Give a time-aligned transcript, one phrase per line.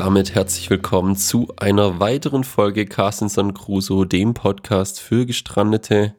[0.00, 6.14] damit herzlich willkommen zu einer weiteren Folge Carstenson Crusoe, dem Podcast für Gestrandete.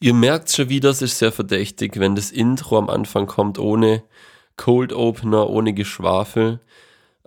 [0.00, 4.02] Ihr merkt schon wieder, es ist sehr verdächtig, wenn das Intro am Anfang kommt ohne
[4.56, 6.60] Cold Opener, ohne Geschwafel.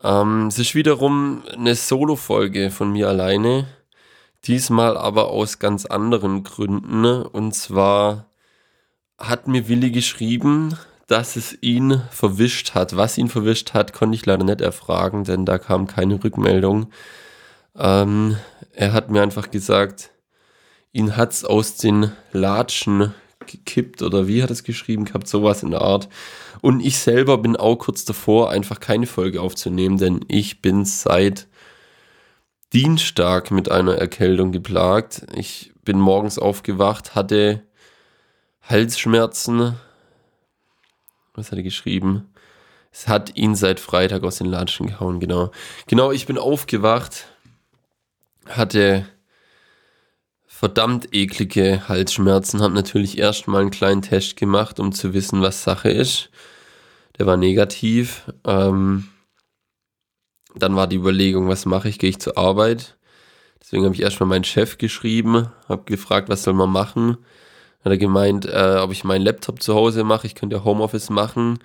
[0.02, 3.68] Ähm, es ist wiederum eine Solo-Folge von mir alleine.
[4.46, 7.06] Diesmal aber aus ganz anderen Gründen.
[7.21, 8.26] Und zwar
[9.20, 10.76] hat mir Willi geschrieben,
[11.10, 12.96] dass es ihn verwischt hat.
[12.96, 16.92] Was ihn verwischt hat, konnte ich leider nicht erfragen, denn da kam keine Rückmeldung.
[17.76, 18.38] Ähm,
[18.74, 20.12] er hat mir einfach gesagt,
[20.92, 23.16] ihn hat es aus den Latschen
[23.48, 26.10] gekippt oder wie hat es geschrieben gehabt, sowas in der Art.
[26.62, 31.48] Und ich selber bin auch kurz davor, einfach keine Folge aufzunehmen, denn ich bin seit
[32.72, 35.26] Dienstag mit einer Erkältung geplagt.
[35.34, 37.64] Ich bin morgens aufgewacht, hatte
[38.62, 39.76] Halsschmerzen,
[41.34, 42.30] was hat er geschrieben?
[42.92, 45.52] Es hat ihn seit Freitag aus den Latschen gehauen, genau.
[45.88, 47.28] Genau, ich bin aufgewacht,
[48.48, 49.06] hatte
[50.48, 55.90] verdammt eklige Halsschmerzen, habe natürlich erstmal einen kleinen Test gemacht, um zu wissen, was Sache
[55.90, 56.32] ist.
[57.18, 58.24] Der war negativ.
[58.46, 59.08] Ähm,
[60.56, 62.00] dann war die Überlegung, was mache ich?
[62.00, 62.98] Gehe ich zur Arbeit?
[63.62, 67.18] Deswegen habe ich erstmal meinen Chef geschrieben, habe gefragt, was soll man machen?
[67.84, 71.10] Hat er gemeint, äh, ob ich meinen Laptop zu Hause mache, ich könnte ja Homeoffice
[71.10, 71.60] machen.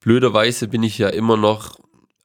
[0.00, 1.78] Blöderweise bin ich ja immer noch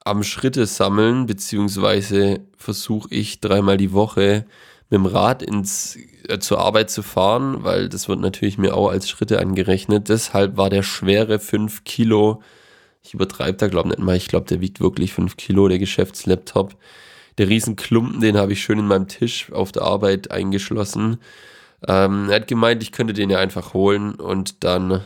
[0.05, 4.45] am Schritte sammeln, beziehungsweise versuche ich dreimal die Woche
[4.89, 5.97] mit dem Rad ins,
[6.28, 10.09] äh, zur Arbeit zu fahren, weil das wird natürlich mir auch als Schritte angerechnet.
[10.09, 12.41] Deshalb war der schwere 5 Kilo,
[13.03, 16.75] ich übertreibe da glaube nicht mal, ich glaube, der wiegt wirklich 5 Kilo, der Geschäftslaptop.
[17.38, 21.17] Der Riesenklumpen, den habe ich schön in meinem Tisch auf der Arbeit eingeschlossen.
[21.88, 25.02] Ähm, er hat gemeint, ich könnte den ja einfach holen und dann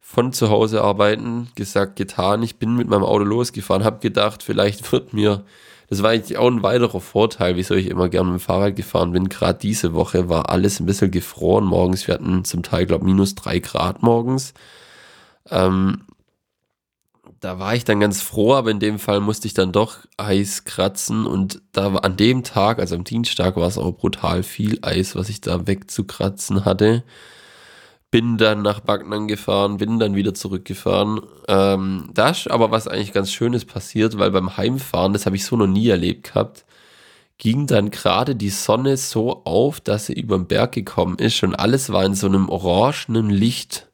[0.00, 1.48] von zu Hause arbeiten.
[1.54, 2.42] Gesagt, getan.
[2.42, 5.44] Ich bin mit meinem Auto losgefahren, habe gedacht, vielleicht wird mir,
[5.88, 9.12] das war eigentlich auch ein weiterer Vorteil, wieso ich immer gerne mit dem Fahrrad gefahren
[9.12, 9.28] bin.
[9.28, 12.06] Gerade diese Woche war alles ein bisschen gefroren morgens.
[12.06, 14.52] Wir hatten zum Teil, glaube ich, minus drei Grad morgens.
[15.48, 16.02] Ähm,
[17.40, 20.64] da war ich dann ganz froh, aber in dem Fall musste ich dann doch Eis
[20.64, 24.78] kratzen und da war an dem Tag, also am Dienstag, war es auch brutal viel
[24.82, 27.02] Eis, was ich da wegzukratzen hatte.
[28.10, 31.20] Bin dann nach Backnang gefahren, bin dann wieder zurückgefahren.
[31.48, 35.56] Ähm, da aber was eigentlich ganz Schönes passiert, weil beim Heimfahren, das habe ich so
[35.56, 36.64] noch nie erlebt gehabt,
[37.38, 41.54] ging dann gerade die Sonne so auf, dass sie über den Berg gekommen ist und
[41.54, 43.88] alles war in so einem orangenen Licht.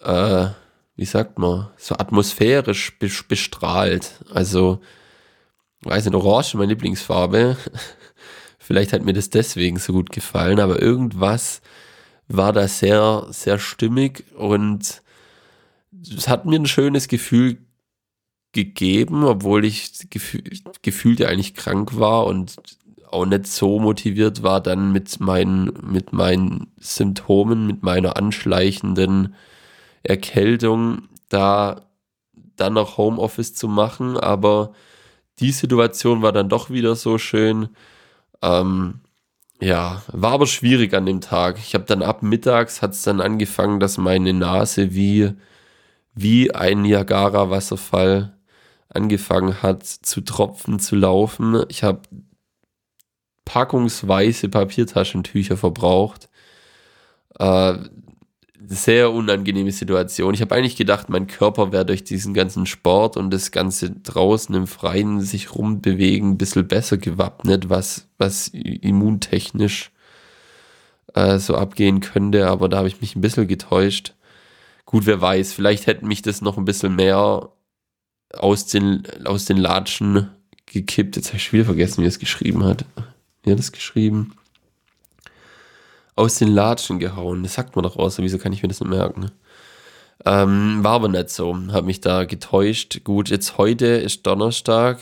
[0.00, 0.48] Äh,
[0.96, 4.24] wie sagt man, so atmosphärisch bestrahlt.
[4.32, 4.80] Also,
[5.82, 7.56] weiß nicht, Orange meine Lieblingsfarbe.
[8.58, 11.60] Vielleicht hat mir das deswegen so gut gefallen, aber irgendwas
[12.28, 15.02] war da sehr, sehr stimmig und
[16.16, 17.58] es hat mir ein schönes Gefühl
[18.52, 20.08] gegeben, obwohl ich
[20.82, 22.56] gefühlt ja eigentlich krank war und
[23.10, 29.34] auch nicht so motiviert war, dann mit meinen, mit meinen Symptomen, mit meiner anschleichenden
[30.04, 31.82] Erkältung da
[32.56, 34.72] dann noch Homeoffice zu machen, aber
[35.40, 37.70] die Situation war dann doch wieder so schön.
[38.42, 39.00] Ähm,
[39.60, 41.58] ja, war aber schwierig an dem Tag.
[41.58, 45.32] Ich habe dann ab mittags hat es dann angefangen, dass meine Nase wie,
[46.14, 48.36] wie ein Niagara-Wasserfall
[48.88, 51.64] angefangen hat zu tropfen, zu laufen.
[51.68, 52.02] Ich habe
[53.44, 56.28] packungsweise Papiertaschentücher verbraucht.
[57.38, 57.78] Äh,
[58.68, 60.34] sehr unangenehme Situation.
[60.34, 64.54] Ich habe eigentlich gedacht, mein Körper wäre durch diesen ganzen Sport und das Ganze draußen
[64.54, 69.90] im Freien sich rumbewegen ein bisschen besser gewappnet, was, was immuntechnisch
[71.14, 74.14] äh, so abgehen könnte, aber da habe ich mich ein bisschen getäuscht.
[74.84, 77.50] Gut, wer weiß, vielleicht hätte mich das noch ein bisschen mehr
[78.32, 80.28] aus den, aus den Latschen
[80.66, 81.16] gekippt.
[81.16, 82.84] Jetzt habe ich schon wieder vergessen, wie er es geschrieben hat.
[83.42, 84.34] Wie hat es geschrieben?
[86.16, 87.42] Aus den Latschen gehauen.
[87.42, 89.30] Das sagt man doch aus, wieso kann ich mir das nicht merken?
[90.24, 93.02] Ähm, war aber nicht so, habe mich da getäuscht.
[93.04, 94.98] Gut, jetzt heute ist Donnerstag.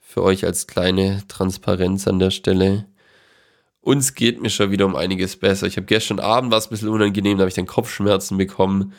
[0.00, 2.86] Für euch als kleine Transparenz an der Stelle.
[3.80, 5.66] Uns geht mir schon wieder um einiges besser.
[5.66, 8.94] Ich habe gestern Abend war es ein bisschen unangenehm, da habe ich dann Kopfschmerzen bekommen,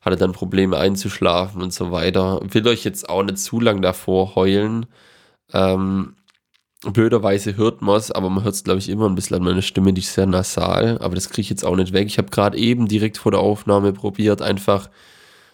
[0.00, 2.40] hatte dann Probleme einzuschlafen und so weiter.
[2.42, 4.86] Will euch jetzt auch nicht zu lang davor heulen.
[5.52, 6.16] Ähm,
[6.84, 9.62] Blöderweise hört man es, aber man hört es, glaube ich, immer ein bisschen an meiner
[9.62, 12.08] Stimme, die ist sehr nasal, aber das kriege ich jetzt auch nicht weg.
[12.08, 14.90] Ich habe gerade eben direkt vor der Aufnahme probiert, einfach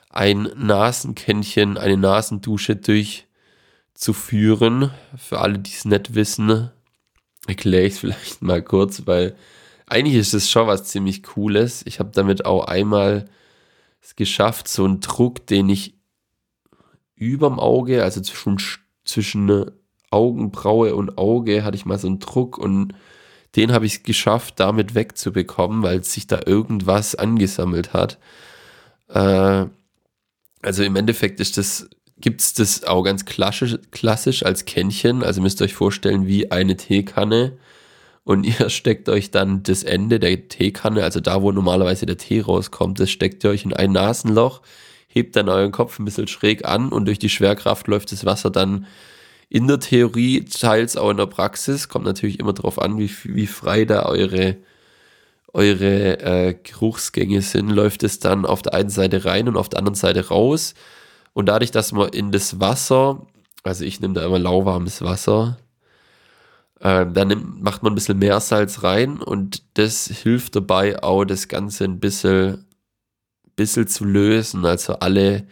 [0.09, 4.91] ein Nasenkännchen, eine Nasendusche durchzuführen.
[5.19, 6.71] Für alle, die es nicht wissen,
[7.47, 9.37] erkläre ich es vielleicht mal kurz, weil
[9.87, 11.85] eigentlich ist es schon was ziemlich Cooles.
[11.87, 13.29] Ich habe damit auch einmal
[14.01, 15.93] es geschafft, so einen Druck, den ich
[17.17, 18.57] überm Auge, also zwischen,
[19.05, 19.71] zwischen
[20.10, 22.94] Augenbraue und Auge hatte ich mal so einen Druck und
[23.56, 28.19] den habe ich geschafft, damit wegzubekommen, weil sich da irgendwas angesammelt hat.
[29.08, 29.66] Äh,
[30.62, 31.88] also im Endeffekt ist das,
[32.19, 35.22] gibt es das auch ganz klassisch, klassisch als Kännchen.
[35.22, 37.56] Also müsst ihr euch vorstellen wie eine Teekanne
[38.25, 42.40] und ihr steckt euch dann das Ende der Teekanne, also da, wo normalerweise der Tee
[42.40, 44.60] rauskommt, das steckt ihr euch in ein Nasenloch,
[45.06, 48.50] hebt dann euren Kopf ein bisschen schräg an und durch die Schwerkraft läuft das Wasser
[48.50, 48.87] dann
[49.49, 53.47] in der Theorie, teils auch in der Praxis, kommt natürlich immer darauf an, wie, wie
[53.47, 54.56] frei da eure,
[55.53, 59.79] eure äh, Geruchsgänge sind, läuft es dann auf der einen Seite rein und auf der
[59.79, 60.75] anderen Seite raus.
[61.33, 63.27] Und dadurch, dass man in das Wasser,
[63.62, 65.59] also ich nehme da immer lauwarmes Wasser,
[66.81, 71.49] äh, dann nimmt, macht man ein bisschen Meersalz rein und das hilft dabei auch, das
[71.49, 72.67] Ganze ein bisschen,
[73.56, 74.65] bisschen zu lösen.
[74.67, 75.47] Also alle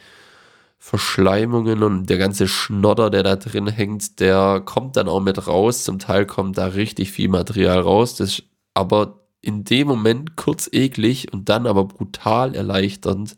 [0.86, 5.82] Verschleimungen und der ganze Schnodder, der da drin hängt, der kommt dann auch mit raus.
[5.82, 8.14] Zum Teil kommt da richtig viel Material raus.
[8.14, 13.36] Das ist aber in dem Moment kurz eklig und dann aber brutal erleichternd.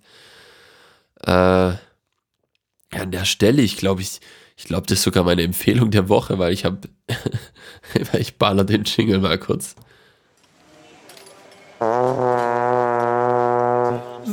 [1.23, 1.79] Äh, an
[2.91, 4.21] der Stelle, ich glaube, ich,
[4.59, 6.81] ich glaube, das ist sogar meine Empfehlung der Woche, weil ich habe,
[8.19, 9.75] ich baller den Jingle mal kurz.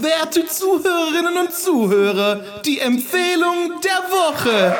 [0.06, 4.78] Werte Zuhörerinnen und Zuhörer, die Empfehlung der Woche.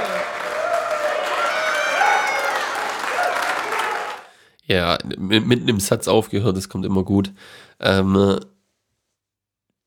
[4.68, 7.32] Ja, mitten im Satz aufgehört, das kommt immer gut.
[7.80, 8.40] Ähm,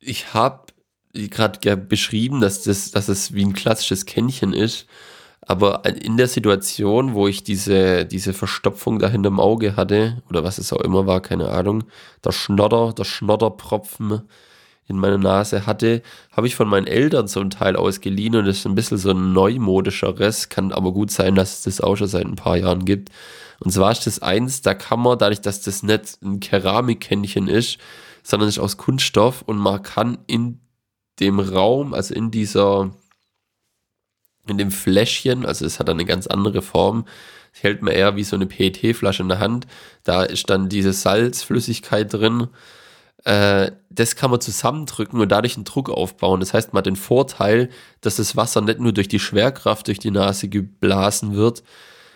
[0.00, 0.73] ich habe
[1.12, 4.87] gerade beschrieben, dass, das, dass es wie ein klassisches Kännchen ist.
[5.40, 10.58] Aber in der Situation, wo ich diese, diese Verstopfung da hinterm Auge hatte, oder was
[10.58, 11.85] es auch immer war, keine Ahnung,
[12.25, 14.29] der Schnodder, der Schnodderpropfen,
[14.88, 16.02] in meiner Nase hatte,
[16.32, 19.11] habe ich von meinen Eltern so ein Teil ausgeliehen und das ist ein bisschen so
[19.11, 22.87] ein neumodischeres, kann aber gut sein, dass es das auch schon seit ein paar Jahren
[22.87, 23.11] gibt.
[23.61, 27.79] Und zwar ist das eins, da kann man, dadurch, dass das nicht ein Keramikkännchen ist,
[28.23, 30.61] sondern ist aus Kunststoff und man kann in
[31.20, 32.90] dem Raum, also in dieser,
[34.46, 37.05] in dem Fläschchen, also es hat eine ganz andere Form,
[37.61, 39.67] hält man eher wie so eine PET-Flasche in der Hand,
[40.05, 42.49] da ist dann diese Salzflüssigkeit drin
[43.24, 46.40] äh, das kann man zusammendrücken und dadurch einen Druck aufbauen.
[46.40, 47.68] Das heißt, man hat den Vorteil,
[48.00, 51.62] dass das Wasser nicht nur durch die Schwerkraft durch die Nase geblasen wird,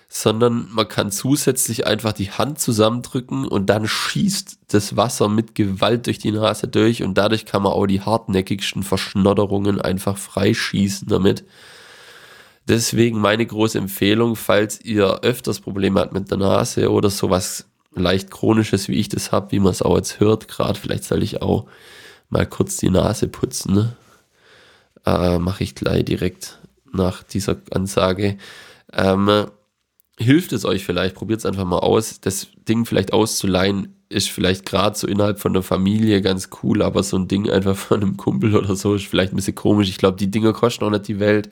[0.09, 6.07] sondern man kann zusätzlich einfach die Hand zusammendrücken und dann schießt das Wasser mit Gewalt
[6.07, 11.45] durch die Nase durch und dadurch kann man auch die hartnäckigsten Verschnodderungen einfach freischießen damit.
[12.69, 18.31] Deswegen meine große Empfehlung, falls ihr öfters Probleme habt mit der Nase oder sowas leicht
[18.31, 21.43] chronisches, wie ich das habe, wie man es auch jetzt hört, gerade vielleicht soll ich
[21.43, 21.67] auch
[22.29, 23.75] mal kurz die Nase putzen.
[23.75, 23.97] Ne?
[25.05, 26.59] Äh, Mache ich gleich direkt
[26.93, 28.39] nach dieser Ansage.
[28.93, 29.47] Ähm,
[30.19, 32.21] hilft es euch vielleicht, probiert es einfach mal aus.
[32.21, 37.03] Das Ding vielleicht auszuleihen ist vielleicht gerade so innerhalb von der Familie ganz cool, aber
[37.03, 39.89] so ein Ding einfach von einem Kumpel oder so ist vielleicht ein bisschen komisch.
[39.89, 41.51] Ich glaube, die Dinger kosten auch nicht die Welt.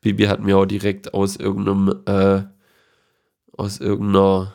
[0.00, 2.42] Bibi hat mir auch direkt aus irgendeinem, äh,
[3.56, 4.52] aus irgendeiner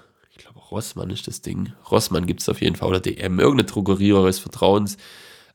[0.72, 1.74] Rossmann ist das Ding.
[1.90, 4.98] Rossmann gibt es auf jeden Fall oder DM, irgendeine Drogerie eures Vertrauens.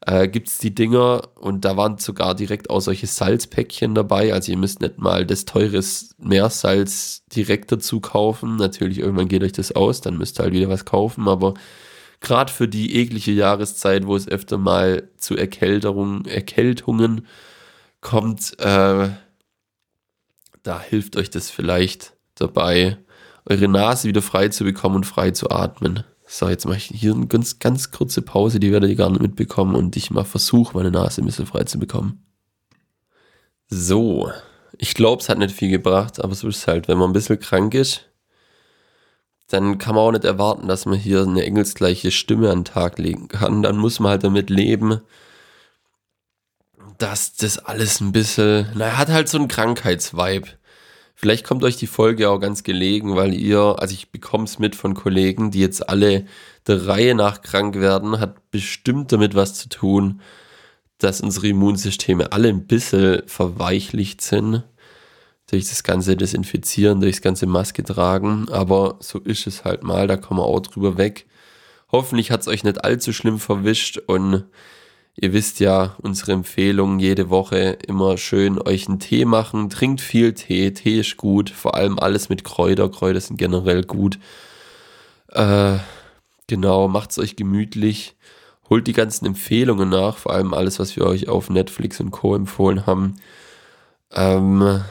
[0.06, 4.35] Äh, gibt es die Dinger und da waren sogar direkt auch solche Salzpäckchen dabei.
[4.35, 8.56] Also ihr müsst nicht mal das teures Meersalz direkt dazu kaufen.
[8.56, 11.26] Natürlich, irgendwann geht euch das aus, dann müsst ihr halt wieder was kaufen.
[11.26, 11.54] Aber
[12.21, 17.26] gerade für die eklige Jahreszeit, wo es öfter mal zu Erkälterung, Erkältungen
[18.02, 19.09] kommt, äh,
[20.62, 22.99] da hilft euch das vielleicht dabei
[23.47, 26.05] eure Nase wieder frei zu bekommen und frei zu atmen.
[26.27, 29.21] So, jetzt mache ich hier eine ganz, ganz kurze Pause, die werdet ihr gar nicht
[29.21, 32.25] mitbekommen und ich mal versuche, meine Nase ein bisschen frei zu bekommen.
[33.69, 34.31] So,
[34.79, 37.15] ich glaube, es hat nicht viel gebracht, aber so ist es halt, wenn man ein
[37.15, 38.09] bisschen krank ist,
[39.49, 42.99] dann kann man auch nicht erwarten, dass man hier eine engelsgleiche Stimme an den Tag
[42.99, 43.63] legen kann.
[43.63, 45.01] Dann muss man halt damit leben,
[46.99, 50.49] dass das alles ein bisschen, naja, hat halt so einen Krankheitsvibe.
[51.25, 54.76] Vielleicht kommt euch die Folge auch ganz gelegen, weil ihr, also ich bekomme es mit
[54.76, 56.26] von Kollegen, die jetzt alle
[56.66, 60.21] der Reihe nach krank werden, hat bestimmt damit was zu tun,
[60.99, 64.64] dass unsere Immunsysteme alle ein bisschen verweichlicht sind.
[65.47, 68.50] Durch das ganze Desinfizieren, durch das ganze Maske tragen.
[68.50, 71.25] Aber so ist es halt mal, da kommen wir auch drüber weg.
[71.90, 74.45] Hoffentlich hat es euch nicht allzu schlimm verwischt und
[75.16, 79.71] Ihr wisst ja, unsere Empfehlung jede Woche immer schön euch einen Tee machen.
[79.71, 80.73] Trinkt viel Tee.
[80.73, 81.50] Tee ist gut.
[81.50, 82.88] Vor allem alles mit Kräuter.
[82.88, 84.18] Kräuter sind generell gut.
[85.28, 85.76] Äh,
[86.49, 88.16] genau, macht's euch gemütlich.
[88.68, 90.16] Holt die ganzen Empfehlungen nach.
[90.16, 92.35] Vor allem alles, was wir euch auf Netflix und Co.
[92.35, 93.14] empfohlen haben.
[94.12, 94.83] Ähm,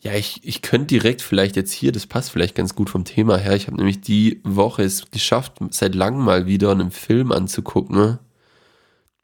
[0.00, 3.38] ja, ich, ich könnte direkt vielleicht jetzt hier, das passt vielleicht ganz gut vom Thema
[3.38, 3.56] her.
[3.56, 8.20] Ich habe nämlich die Woche es geschafft, seit langem mal wieder einen Film anzugucken.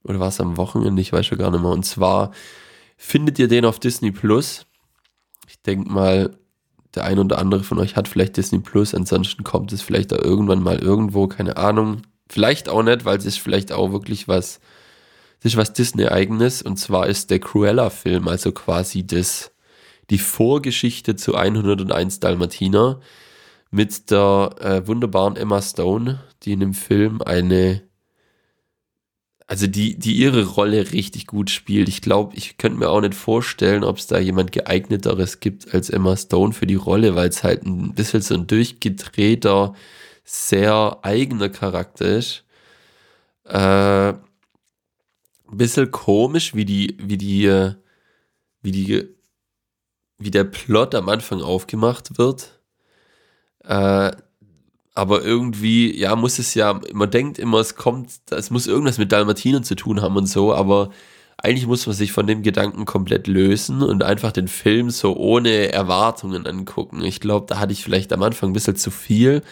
[0.04, 1.00] Oder war es am Wochenende?
[1.00, 1.71] Ich weiß schon gar nicht mehr.
[1.71, 2.32] Und zwar
[2.97, 4.66] findet ihr den auf Disney Plus.
[5.49, 6.37] Ich denke mal,
[6.94, 8.94] der ein oder andere von euch hat vielleicht Disney Plus.
[8.94, 12.02] Ansonsten kommt es vielleicht da irgendwann mal irgendwo, keine Ahnung.
[12.28, 14.61] Vielleicht auch nicht, weil es ist vielleicht auch wirklich was,
[15.40, 16.62] das ist was Disney-eigenes.
[16.62, 19.52] Und zwar ist der Cruella-Film, also quasi das
[20.11, 23.00] die Vorgeschichte zu 101 Dalmatiner
[23.71, 27.82] mit der äh, wunderbaren Emma Stone, die in dem Film eine,
[29.52, 31.87] also die, die ihre Rolle richtig gut spielt.
[31.90, 35.90] Ich glaube, ich könnte mir auch nicht vorstellen, ob es da jemand geeigneteres gibt als
[35.90, 39.75] Emma Stone für die Rolle, weil es halt ein bisschen so ein durchgedrehter,
[40.25, 42.44] sehr eigener Charakter ist.
[43.44, 44.23] Äh, ein
[45.50, 47.75] bisschen komisch, wie die, wie die, äh,
[48.62, 49.06] wie die
[50.16, 52.59] wie der Plot am Anfang aufgemacht wird.
[53.64, 54.12] Äh,
[54.94, 59.12] aber irgendwie, ja, muss es ja, man denkt immer, es kommt, es muss irgendwas mit
[59.12, 60.90] Dalmatinern zu tun haben und so, aber
[61.38, 65.72] eigentlich muss man sich von dem Gedanken komplett lösen und einfach den Film so ohne
[65.72, 67.02] Erwartungen angucken.
[67.02, 69.42] Ich glaube, da hatte ich vielleicht am Anfang ein bisschen zu viel.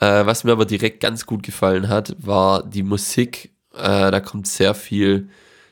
[0.00, 3.52] Äh, was mir aber direkt ganz gut gefallen hat, war die Musik.
[3.72, 5.30] Äh, da kommt sehr viel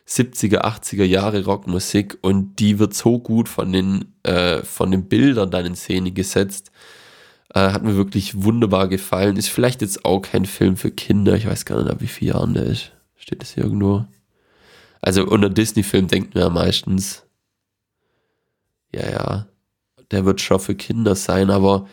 [0.09, 5.51] 70er, 80er Jahre Rockmusik und die wird so gut von den, äh, von den Bildern
[5.51, 6.71] dann in Szene gesetzt.
[7.55, 9.37] Äh, hat mir wirklich wunderbar gefallen.
[9.37, 11.37] Ist vielleicht jetzt auch kein Film für Kinder.
[11.37, 12.93] Ich weiß gar nicht, ab wie viele Jahren der ist.
[13.17, 14.05] Steht das hier irgendwo?
[15.01, 17.25] Also unter Disney-Film denkt man ja meistens,
[18.93, 19.47] ja, ja,
[20.11, 21.89] der wird schon für Kinder sein, aber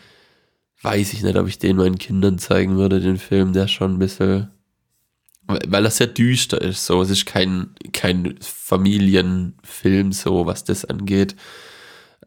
[0.81, 3.53] weiß ich nicht, ob ich den meinen Kindern zeigen würde, den Film.
[3.53, 4.49] Der schon ein bisschen
[5.47, 6.85] weil er sehr düster ist.
[6.85, 11.35] So, es ist kein, kein Familienfilm, so was das angeht.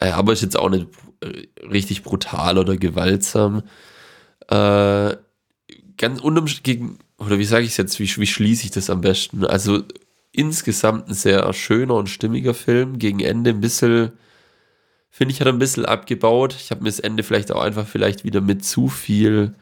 [0.00, 0.86] Äh, aber ist jetzt auch nicht
[1.20, 3.62] äh, richtig brutal oder gewaltsam.
[4.48, 5.16] Äh,
[5.96, 6.22] ganz
[6.62, 9.44] gegen, oder wie sage ich es jetzt, wie, wie schließe ich das am besten?
[9.44, 9.82] Also
[10.32, 12.98] insgesamt ein sehr schöner und stimmiger Film.
[12.98, 14.12] Gegen Ende ein bisschen,
[15.10, 16.54] finde ich, hat er ein bisschen abgebaut.
[16.58, 19.54] Ich habe mir das Ende vielleicht auch einfach vielleicht wieder mit zu viel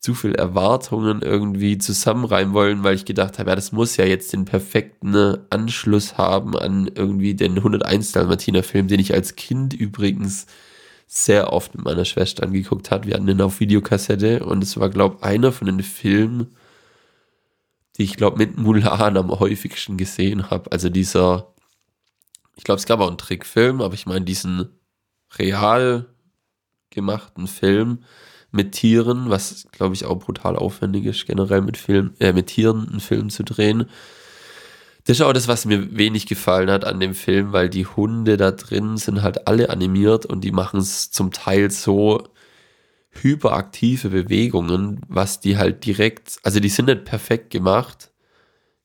[0.00, 4.32] zu viel Erwartungen irgendwie zusammenreimen wollen, weil ich gedacht habe, ja, das muss ja jetzt
[4.32, 10.46] den perfekten Anschluss haben an irgendwie den 101 Dalmatiner Film, den ich als Kind übrigens
[11.06, 13.06] sehr oft mit meiner Schwester angeguckt hat.
[13.06, 16.56] Wir hatten den auf Videokassette und es war, glaube ich, einer von den Filmen,
[17.98, 20.72] die ich, glaube mit Mulan am häufigsten gesehen habe.
[20.72, 21.52] Also dieser,
[22.56, 24.70] ich glaube, es gab auch einen Trickfilm, aber ich meine diesen
[25.36, 26.06] real
[26.88, 28.04] gemachten Film,
[28.52, 32.88] mit Tieren, was glaube ich auch brutal aufwendig ist, generell mit Film, äh, mit Tieren
[32.88, 33.86] einen Film zu drehen.
[35.04, 38.36] Das ist auch das, was mir wenig gefallen hat an dem Film, weil die Hunde
[38.36, 42.28] da drin sind halt alle animiert und die machen es zum Teil so
[43.10, 48.10] hyperaktive Bewegungen, was die halt direkt, also die sind nicht perfekt gemacht.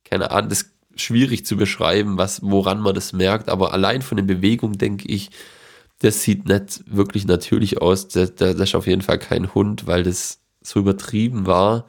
[0.04, 4.18] Keine Ahnung, das ist schwierig zu beschreiben, was, woran man das merkt, aber allein von
[4.18, 5.30] den Bewegungen denke ich,
[6.00, 8.08] das sieht nicht wirklich natürlich aus.
[8.08, 11.86] Das, das ist auf jeden Fall kein Hund, weil das so übertrieben war.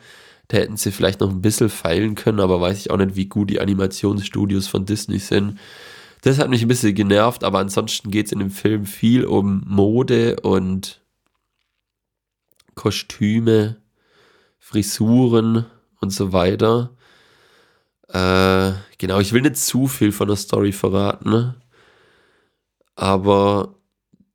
[0.49, 3.27] Da hätten sie vielleicht noch ein bisschen feilen können, aber weiß ich auch nicht, wie
[3.27, 5.59] gut die Animationsstudios von Disney sind.
[6.23, 9.63] Das hat mich ein bisschen genervt, aber ansonsten geht es in dem Film viel um
[9.67, 11.01] Mode und
[12.75, 13.77] Kostüme,
[14.59, 15.67] Frisuren
[16.01, 16.91] und so weiter.
[18.09, 21.55] Äh, genau, ich will nicht zu viel von der Story verraten,
[22.95, 23.76] aber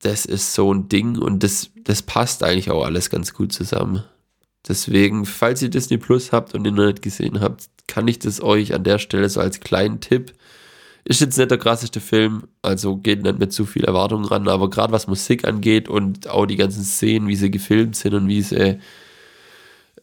[0.02, 4.04] das ist so ein Ding und das, das passt eigentlich auch alles ganz gut zusammen.
[4.68, 8.42] Deswegen, falls ihr Disney Plus habt und ihn noch nicht gesehen habt, kann ich das
[8.42, 10.34] euch an der Stelle so als kleinen Tipp.
[11.04, 14.70] Ist jetzt nicht der krasseste Film, also geht nicht mit zu viel Erwartung ran, aber
[14.70, 18.42] gerade was Musik angeht und auch die ganzen Szenen, wie sie gefilmt sind und wie
[18.44, 18.80] sie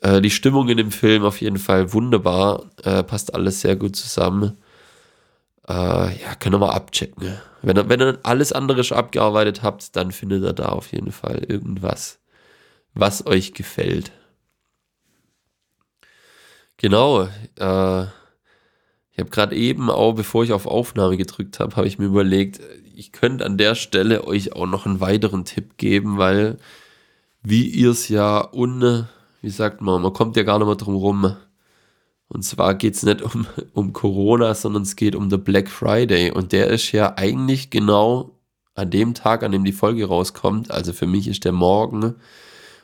[0.01, 3.95] äh, die Stimmung in dem Film auf jeden Fall wunderbar, äh, passt alles sehr gut
[3.95, 4.59] zusammen.
[5.69, 5.73] Äh,
[6.21, 7.39] ja, können wir mal abchecken.
[7.63, 11.13] Wenn ihr, wenn ihr alles andere schon abgearbeitet habt, dann findet ihr da auf jeden
[11.13, 12.21] Fall irgendwas,
[12.95, 14.13] was euch gefällt.
[16.79, 17.25] Genau.
[17.59, 18.03] Äh,
[19.11, 22.61] ich habe gerade eben, auch bevor ich auf Aufnahme gedrückt habe, habe ich mir überlegt,
[22.95, 26.59] ich könnte an der Stelle euch auch noch einen weiteren Tipp geben, weil
[27.43, 29.07] wie ihr es ja un,
[29.43, 31.37] wie sagt man, man kommt ja gar nicht mehr drum rum,
[32.29, 36.31] und zwar geht es nicht um, um Corona, sondern es geht um den Black Friday.
[36.31, 38.39] Und der ist ja eigentlich genau
[38.75, 40.71] an dem Tag, an dem die Folge rauskommt.
[40.71, 42.15] Also für mich ist der morgen.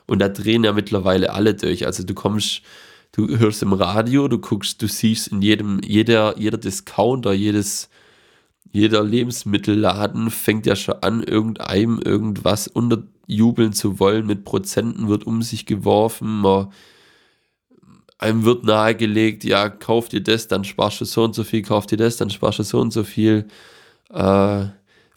[0.07, 1.85] Und da drehen ja mittlerweile alle durch.
[1.85, 2.63] Also du kommst,
[3.11, 7.89] du hörst im Radio, du guckst, du siehst in jedem, jeder, jeder Discounter, jedes,
[8.71, 14.25] jeder Lebensmittelladen fängt ja schon an, irgendeinem irgendwas unterjubeln zu wollen.
[14.25, 16.41] Mit Prozenten wird um sich geworfen.
[16.41, 16.71] Man,
[18.17, 21.91] einem wird nahegelegt, ja, kauft ihr das, dann sparst du so und so viel, kauft
[21.91, 23.47] ihr das, dann sparst du so und so viel.
[24.09, 24.65] Äh,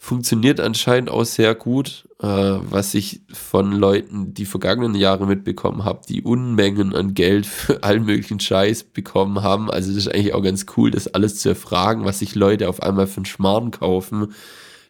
[0.01, 6.01] funktioniert anscheinend auch sehr gut, äh, was ich von Leuten die vergangenen Jahre mitbekommen habe,
[6.07, 9.69] die Unmengen an Geld für allen möglichen Scheiß bekommen haben.
[9.69, 12.81] Also das ist eigentlich auch ganz cool, das alles zu erfragen, was sich Leute auf
[12.81, 14.33] einmal für einen Schmarrn kaufen.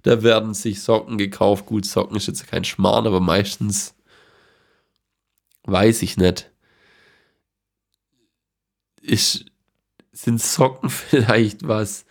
[0.03, 1.65] Da werden sich Socken gekauft.
[1.65, 3.95] Gut, Socken ist jetzt kein Schmarrn, aber meistens
[5.63, 6.51] weiß ich nicht.
[9.09, 9.45] Ist,
[10.11, 12.05] sind Socken vielleicht was,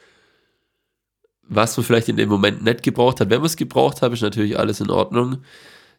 [1.42, 3.30] was man vielleicht in dem Moment nicht gebraucht hat.
[3.30, 5.38] Wenn man es gebraucht hat, ist natürlich alles in Ordnung.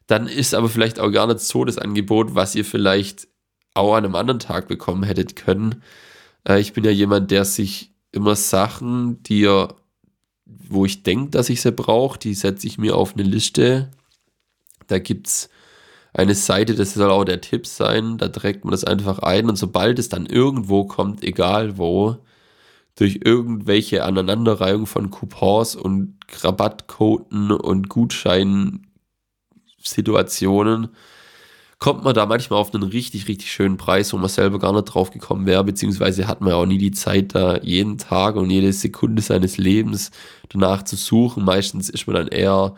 [0.07, 3.27] Dann ist aber vielleicht auch gar nicht so das Angebot, was ihr vielleicht
[3.73, 5.83] auch an einem anderen Tag bekommen hättet können.
[6.47, 9.75] Äh, ich bin ja jemand, der sich immer Sachen, die er,
[10.45, 13.91] wo ich denke, dass ich sie brauche, die setze ich mir auf eine Liste.
[14.87, 15.49] Da gibt es
[16.13, 19.49] eine Seite, das soll auch der Tipp sein, da trägt man das einfach ein.
[19.49, 22.17] Und sobald es dann irgendwo kommt, egal wo,
[22.95, 30.89] durch irgendwelche Aneinanderreihung von Coupons und Rabattquoten und Gutscheinsituationen
[31.79, 34.83] kommt man da manchmal auf einen richtig, richtig schönen Preis, wo man selber gar nicht
[34.83, 38.49] drauf gekommen wäre, beziehungsweise hat man ja auch nie die Zeit, da jeden Tag und
[38.49, 40.11] jede Sekunde seines Lebens
[40.49, 41.45] danach zu suchen.
[41.45, 42.75] Meistens ist man dann eher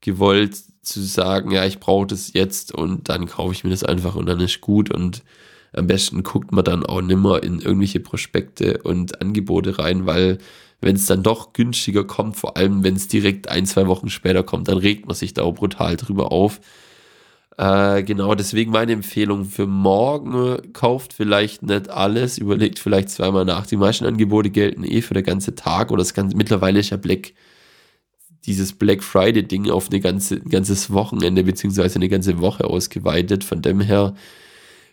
[0.00, 0.56] gewollt
[0.88, 4.26] zu sagen, ja, ich brauche das jetzt und dann kaufe ich mir das einfach und
[4.26, 5.22] dann ist gut und
[5.72, 10.38] am besten guckt man dann auch nimmer in irgendwelche Prospekte und Angebote rein, weil
[10.80, 14.42] wenn es dann doch günstiger kommt, vor allem wenn es direkt ein, zwei Wochen später
[14.42, 16.60] kommt, dann regt man sich da auch brutal drüber auf.
[17.56, 23.66] Äh, genau, deswegen meine Empfehlung für morgen, kauft vielleicht nicht alles, überlegt vielleicht zweimal nach.
[23.66, 26.96] Die meisten Angebote gelten eh für den ganzen Tag oder das ganze, mittlerweile ist ja
[26.96, 27.32] Black,
[28.48, 33.44] dieses Black Friday Ding auf eine ganze, ein ganzes Wochenende beziehungsweise eine ganze Woche ausgeweitet.
[33.44, 34.14] Von dem her,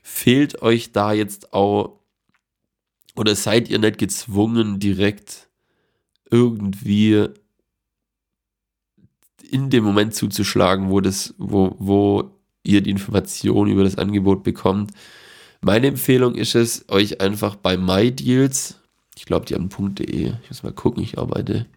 [0.03, 1.99] fehlt euch da jetzt auch
[3.15, 5.47] oder seid ihr nicht gezwungen, direkt
[6.29, 7.27] irgendwie
[9.49, 12.31] in dem Moment zuzuschlagen, wo das, wo, wo
[12.63, 14.91] ihr die Information über das Angebot bekommt.
[15.61, 18.79] Meine Empfehlung ist es, euch einfach bei MyDeals,
[19.17, 21.67] ich glaube, die haben .de, ich muss mal gucken, ich arbeite,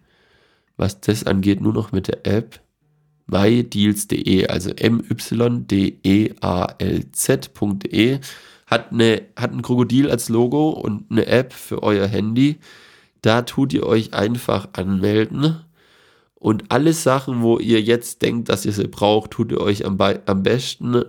[0.79, 2.61] was das angeht, nur noch mit der App
[3.27, 5.39] mydeals.de, also m-y-d-e-a-l-z.de,
[8.65, 12.57] hat, eine, hat ein Krokodil als Logo und eine App für euer Handy.
[13.21, 15.59] Da tut ihr euch einfach anmelden.
[16.35, 19.99] Und alle Sachen, wo ihr jetzt denkt, dass ihr sie braucht, tut ihr euch am,
[19.99, 21.03] am besten.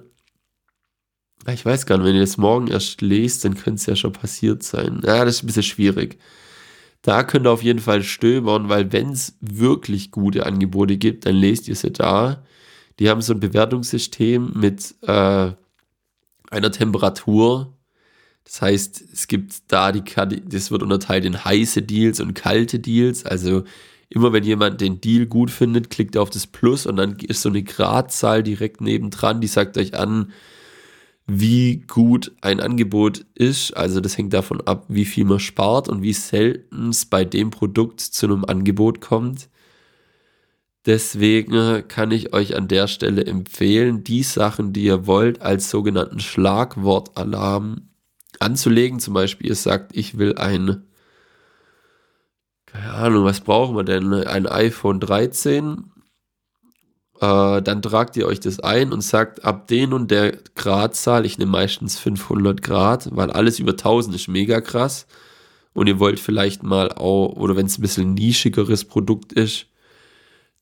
[1.48, 4.12] Ich weiß gar nicht, wenn ihr das morgen erst lest, dann könnte es ja schon
[4.12, 5.00] passiert sein.
[5.04, 6.18] Ja, das ist ein bisschen schwierig.
[7.03, 11.37] Da könnt ihr auf jeden Fall stöbern, weil wenn es wirklich gute Angebote gibt, dann
[11.37, 12.45] lest ihr sie da.
[12.99, 15.53] Die haben so ein Bewertungssystem mit äh,
[16.51, 17.75] einer Temperatur.
[18.45, 20.03] Das heißt, es gibt da die,
[20.47, 23.25] das wird unterteilt in heiße Deals und kalte Deals.
[23.25, 23.65] Also
[24.11, 27.43] immer wenn jemand den Deal gut findet, klickt er auf das Plus und dann ist
[27.43, 30.33] so eine Gradzahl direkt nebendran, die sagt euch an,
[31.33, 33.77] wie gut ein Angebot ist.
[33.77, 37.51] Also das hängt davon ab, wie viel man spart und wie selten es bei dem
[37.51, 39.49] Produkt zu einem Angebot kommt.
[40.87, 46.21] Deswegen kann ich euch an der Stelle empfehlen, die Sachen, die ihr wollt, als sogenannten
[46.21, 47.90] Schlagwortalarm
[48.38, 48.99] anzulegen.
[48.99, 50.85] Zum Beispiel, ihr sagt, ich will ein,
[52.66, 54.12] keine Ahnung, was brauchen wir denn?
[54.12, 55.85] Ein iPhone 13
[57.20, 61.38] äh, dann tragt ihr euch das ein und sagt, ab den und der Gradzahl, ich
[61.38, 65.06] nehme meistens 500 Grad, weil alles über 1000 ist mega krass.
[65.72, 69.66] Und ihr wollt vielleicht mal auch, oder wenn es ein bisschen nischigeres Produkt ist,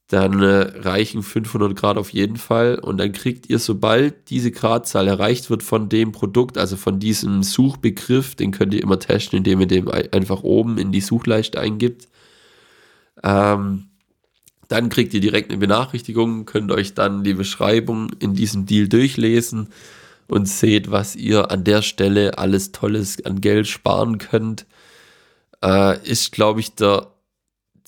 [0.08, 2.78] dann äh, reichen 500 Grad auf jeden Fall.
[2.78, 7.42] Und dann kriegt ihr, sobald diese Gradzahl erreicht wird von dem Produkt, also von diesem
[7.42, 12.08] Suchbegriff, den könnt ihr immer testen, indem ihr den einfach oben in die Suchleiste eingibt.
[13.22, 13.87] Ähm,
[14.68, 19.68] dann kriegt ihr direkt eine Benachrichtigung, könnt euch dann die Beschreibung in diesem Deal durchlesen
[20.28, 24.66] und seht, was ihr an der Stelle alles Tolles an Geld sparen könnt.
[25.64, 27.14] Äh, ist, glaube ich, der,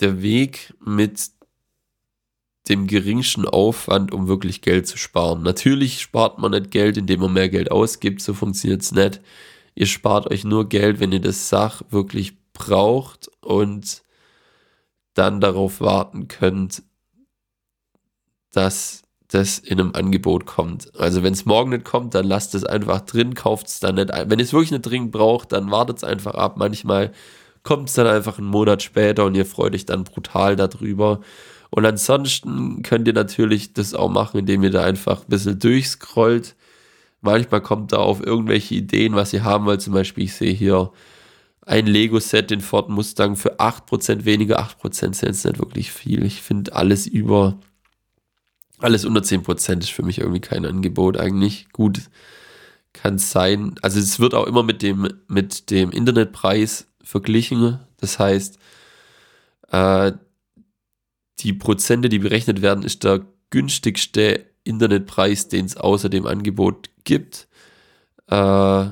[0.00, 1.30] der Weg mit
[2.68, 5.42] dem geringsten Aufwand, um wirklich Geld zu sparen.
[5.42, 9.20] Natürlich spart man nicht Geld, indem man mehr Geld ausgibt, so funktioniert es nicht.
[9.74, 14.02] Ihr spart euch nur Geld, wenn ihr das Sach wirklich braucht und
[15.14, 16.82] dann darauf warten könnt,
[18.52, 20.92] dass das in einem Angebot kommt.
[20.98, 24.10] Also wenn es morgen nicht kommt, dann lasst es einfach drin, kauft es dann nicht.
[24.10, 26.56] Wenn ihr es wirklich nicht dringend braucht, dann wartet es einfach ab.
[26.56, 27.12] Manchmal
[27.62, 31.20] kommt es dann einfach einen Monat später und ihr freut euch dann brutal darüber.
[31.70, 36.56] Und ansonsten könnt ihr natürlich das auch machen, indem ihr da einfach ein bisschen durchscrollt.
[37.20, 39.82] Manchmal kommt da auf irgendwelche Ideen, was ihr haben wollt.
[39.82, 40.90] Zum Beispiel, ich sehe hier
[41.70, 44.58] ein Lego-Set, den Ford Mustang für 8% weniger.
[44.60, 46.24] 8% sind jetzt nicht wirklich viel.
[46.24, 47.60] Ich finde alles über,
[48.78, 51.68] alles unter 10% ist für mich irgendwie kein Angebot eigentlich.
[51.72, 52.00] Gut,
[52.92, 53.76] kann sein.
[53.82, 57.78] Also es wird auch immer mit dem, mit dem Internetpreis verglichen.
[57.98, 58.58] Das heißt,
[59.70, 60.10] äh,
[61.38, 67.46] die Prozente, die berechnet werden, ist der günstigste Internetpreis, den es außer dem Angebot gibt.
[68.26, 68.88] Äh,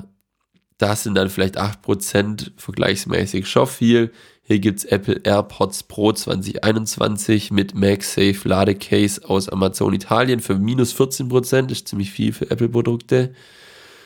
[0.79, 4.11] das sind dann vielleicht 8% vergleichsmäßig schon viel.
[4.41, 10.95] Hier gibt es Apple AirPods Pro 2021 mit MagSafe Ladecase aus Amazon Italien für minus
[10.95, 11.69] 14%.
[11.69, 13.33] Ist ziemlich viel für Apple-Produkte.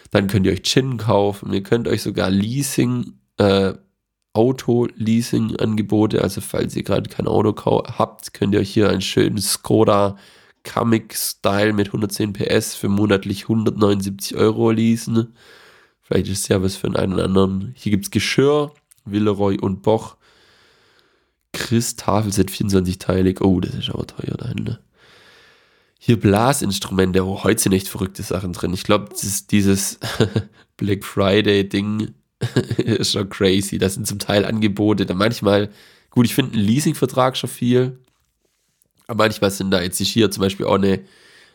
[0.09, 1.53] Dann könnt ihr euch Gin kaufen.
[1.53, 3.73] Ihr könnt euch sogar Leasing, äh,
[4.33, 7.53] Auto-Leasing-Angebote, also falls ihr gerade kein Auto
[7.99, 10.17] habt, könnt ihr euch hier ein schönes Skoda
[10.63, 15.35] Kamiq Style mit 110 PS für monatlich 179 Euro leasen.
[16.03, 17.73] Vielleicht ist es ja was für einen oder anderen.
[17.75, 18.73] Hier gibt es Geschirr,
[19.05, 20.17] Villeroy und Boch.
[21.53, 23.41] Chris Tafelset 24-teilig.
[23.41, 24.79] Oh, das ist aber teuer da ne?
[25.99, 27.25] Hier Blasinstrumente.
[27.25, 28.73] Oh, heute sind echt verrückte Sachen drin.
[28.73, 29.09] Ich glaube,
[29.49, 29.99] dieses
[30.77, 32.13] Black Friday-Ding
[32.77, 33.77] ist schon crazy.
[33.77, 35.05] Das sind zum Teil Angebote.
[35.05, 35.69] Da manchmal,
[36.09, 37.99] gut, ich finde einen Leasingvertrag schon viel.
[39.07, 40.99] Aber manchmal sind da jetzt hier zum Beispiel auch eine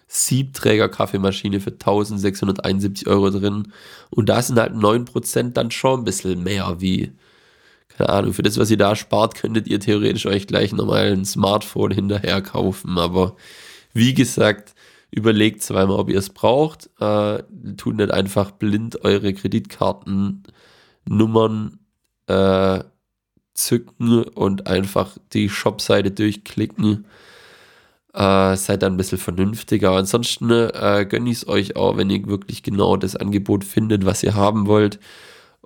[0.08, 3.72] Siebträger-Kaffeemaschine für 1671 Euro drin.
[4.10, 7.12] Und da sind halt 9% dann schon ein bisschen mehr wie,
[7.88, 11.26] keine Ahnung, für das, was ihr da spart, könntet ihr theoretisch euch gleich nochmal ein
[11.26, 12.96] Smartphone hinterher kaufen.
[12.98, 13.36] Aber
[13.92, 14.74] wie gesagt,
[15.10, 16.88] überlegt zweimal, ob ihr es braucht.
[17.00, 17.42] Äh,
[17.76, 21.78] tut nicht einfach blind eure Kreditkartennummern
[22.28, 22.80] äh,
[23.52, 27.04] zücken und einfach die Shopseite durchklicken
[28.14, 29.92] äh, seid dann ein bisschen vernünftiger.
[29.92, 34.22] Ansonsten äh, gönne ich es euch auch, wenn ihr wirklich genau das Angebot findet, was
[34.22, 34.98] ihr haben wollt.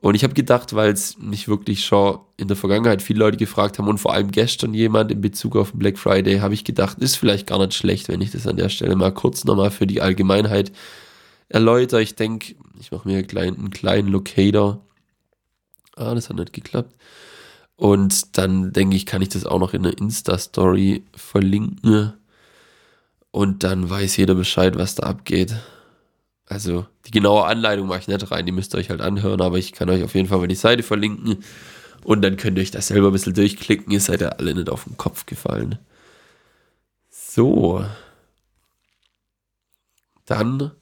[0.02, 3.78] Und ich habe gedacht, weil es mich wirklich schon in der Vergangenheit viele Leute gefragt
[3.78, 7.14] haben und vor allem gestern jemand in Bezug auf Black Friday, habe ich gedacht, ist
[7.14, 10.02] vielleicht gar nicht schlecht, wenn ich das an der Stelle mal kurz nochmal für die
[10.02, 10.72] Allgemeinheit
[11.48, 12.02] erläutere.
[12.02, 14.84] Ich denke, ich mache mir einen kleinen, einen kleinen Locator.
[15.94, 16.96] Ah, das hat nicht geklappt.
[17.76, 22.14] Und dann denke ich, kann ich das auch noch in der Insta-Story verlinken.
[23.32, 25.56] Und dann weiß jeder Bescheid, was da abgeht.
[26.46, 29.56] Also die genaue Anleitung mache ich nicht rein, die müsst ihr euch halt anhören, aber
[29.56, 31.42] ich kann euch auf jeden Fall mal die Seite verlinken.
[32.04, 33.90] Und dann könnt ihr euch das selber ein bisschen durchklicken.
[33.90, 35.78] Ihr seid ja alle nicht auf den Kopf gefallen.
[37.10, 37.84] So.
[40.26, 40.72] Dann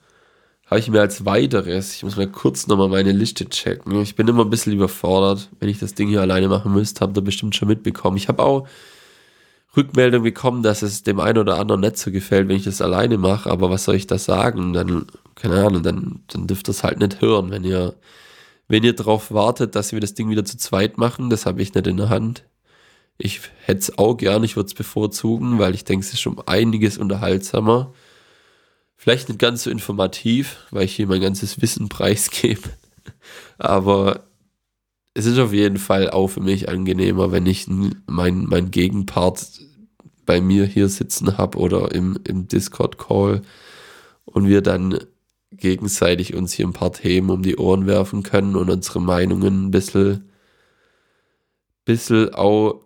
[0.67, 4.01] habe ich mir als weiteres, ich muss mal kurz nochmal meine Liste checken.
[4.03, 7.17] Ich bin immer ein bisschen überfordert, wenn ich das Ding hier alleine machen müsste, habt
[7.17, 8.17] ihr bestimmt schon mitbekommen.
[8.17, 8.67] Ich habe auch
[9.76, 13.18] Rückmeldung bekommen, dass es dem einen oder anderen nicht so gefällt, wenn ich das alleine
[13.18, 14.72] mache, aber was soll ich da sagen?
[14.72, 15.06] Dann,
[15.37, 17.94] keine Ahnung, dann, dann dürft ihr es halt nicht hören, wenn ihr,
[18.68, 21.74] wenn ihr darauf wartet, dass wir das Ding wieder zu zweit machen, das habe ich
[21.74, 22.44] nicht in der Hand.
[23.16, 26.40] Ich hätte es auch gern, ich würde es bevorzugen, weil ich denke, es ist schon
[26.46, 27.92] einiges unterhaltsamer.
[28.96, 32.68] Vielleicht nicht ganz so informativ, weil ich hier mein ganzes Wissen preisgebe.
[33.59, 34.24] Aber
[35.14, 37.66] es ist auf jeden Fall auch für mich angenehmer, wenn ich
[38.07, 39.61] mein, mein Gegenpart
[40.25, 43.42] bei mir hier sitzen habe oder im, im Discord-Call
[44.25, 44.99] und wir dann
[45.51, 49.70] gegenseitig uns hier ein paar Themen um die Ohren werfen können und unsere Meinungen ein
[49.73, 50.31] bisschen,
[51.85, 52.83] bisschen auch,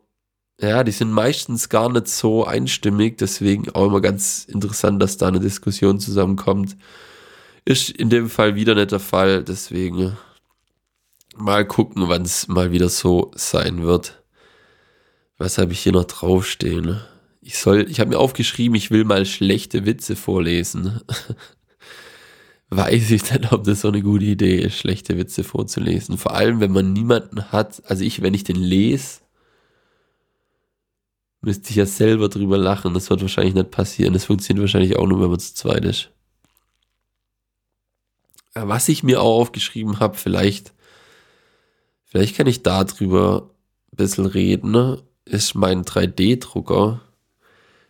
[0.58, 5.28] ja, die sind meistens gar nicht so einstimmig, deswegen auch immer ganz interessant, dass da
[5.28, 6.76] eine Diskussion zusammenkommt.
[7.66, 10.16] Ist in dem Fall wieder nicht der Fall, deswegen
[11.36, 14.22] Mal gucken, wann es mal wieder so sein wird.
[15.36, 17.00] Was habe ich hier noch draufstehen?
[17.40, 21.00] Ich soll, ich habe mir aufgeschrieben, ich will mal schlechte Witze vorlesen.
[22.70, 26.18] Weiß ich denn, ob das so eine gute Idee ist, schlechte Witze vorzulesen.
[26.18, 27.82] Vor allem, wenn man niemanden hat.
[27.84, 29.20] Also ich, wenn ich den lese,
[31.40, 32.94] müsste ich ja selber drüber lachen.
[32.94, 34.14] Das wird wahrscheinlich nicht passieren.
[34.14, 36.10] Das funktioniert wahrscheinlich auch nur, wenn man zu zweit ist.
[38.54, 40.73] Was ich mir auch aufgeschrieben habe, vielleicht
[42.14, 43.50] Vielleicht kann ich darüber
[43.92, 44.70] ein bisschen reden.
[44.70, 45.02] Ne?
[45.24, 47.00] Ist mein 3D-Drucker.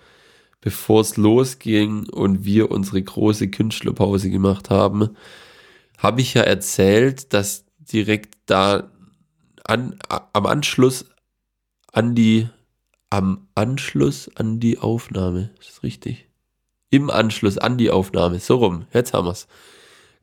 [0.62, 5.10] bevor es losging und wir unsere große Künstlerpause gemacht haben,
[5.98, 8.90] habe ich ja erzählt, dass direkt da
[9.66, 11.04] an, am Anschluss
[11.92, 12.48] an die
[13.10, 15.52] am Anschluss an die Aufnahme.
[15.60, 16.28] Ist das richtig?
[16.90, 19.48] im Anschluss an die Aufnahme, so rum, jetzt haben wir's,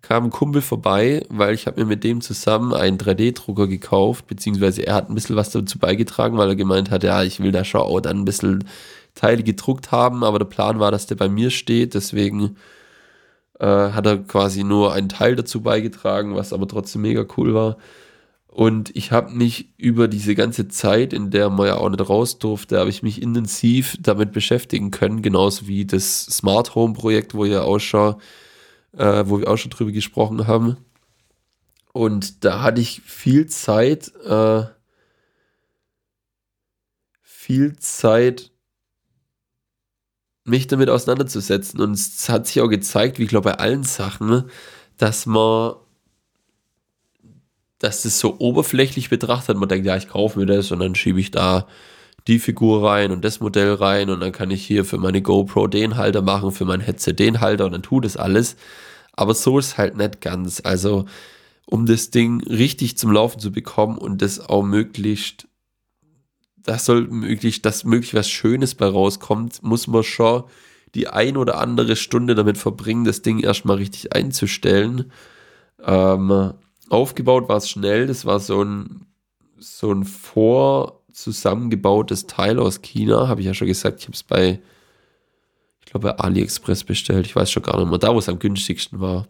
[0.03, 4.87] kam ein Kumpel vorbei, weil ich habe mir mit dem zusammen einen 3D-Drucker gekauft, beziehungsweise
[4.87, 7.64] er hat ein bisschen was dazu beigetragen, weil er gemeint hat, ja, ich will da
[7.64, 8.64] schon auch dann ein bisschen
[9.14, 12.57] Teile gedruckt haben, aber der Plan war, dass der bei mir steht, deswegen
[13.61, 17.77] äh, hat er quasi nur einen Teil dazu beigetragen, was aber trotzdem mega cool war.
[18.54, 22.38] Und ich habe mich über diese ganze Zeit, in der man ja auch nicht raus
[22.38, 27.44] durfte, habe ich mich intensiv damit beschäftigen können, genauso wie das Smart Home Projekt, wo
[27.44, 28.14] ja auch schon,
[28.96, 30.76] äh, wo wir auch schon drüber gesprochen haben.
[31.92, 34.62] Und da hatte ich viel Zeit, äh,
[37.22, 38.52] viel Zeit
[40.44, 41.80] mich damit auseinanderzusetzen.
[41.80, 44.48] Und es hat sich auch gezeigt, wie ich glaube bei allen Sachen,
[44.96, 45.74] dass man,
[47.78, 51.20] dass das so oberflächlich betrachtet, man denkt, ja, ich kaufe mir das und dann schiebe
[51.20, 51.66] ich da
[52.26, 55.66] die Figur rein und das Modell rein und dann kann ich hier für meine GoPro
[55.66, 58.56] den Halter machen, für mein Headset den Halter und dann tut es alles.
[59.12, 60.62] Aber so ist halt nicht ganz.
[60.64, 61.04] Also,
[61.66, 65.46] um das Ding richtig zum Laufen zu bekommen und das auch möglichst
[66.64, 70.44] das soll möglich, dass möglich was Schönes bei rauskommt, muss man schon
[70.94, 75.12] die ein oder andere Stunde damit verbringen, das Ding erstmal richtig einzustellen.
[75.84, 76.54] Ähm,
[76.90, 79.07] aufgebaut war es schnell, das war so ein,
[79.59, 84.61] so ein vorzusammengebautes Teil aus China, habe ich ja schon gesagt, ich habe es bei,
[85.81, 88.38] ich glaube, bei AliExpress bestellt, ich weiß schon gar nicht mehr, da wo es am
[88.38, 89.27] günstigsten war.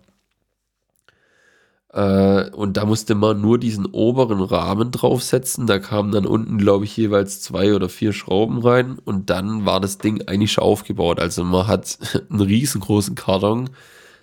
[1.94, 5.66] Äh, und da musste man nur diesen oberen Rahmen draufsetzen.
[5.66, 8.98] Da kamen dann unten, glaube ich, jeweils zwei oder vier Schrauben rein.
[9.04, 11.20] Und dann war das Ding eigentlich schon aufgebaut.
[11.20, 11.98] Also man hat
[12.30, 13.70] einen riesengroßen Karton.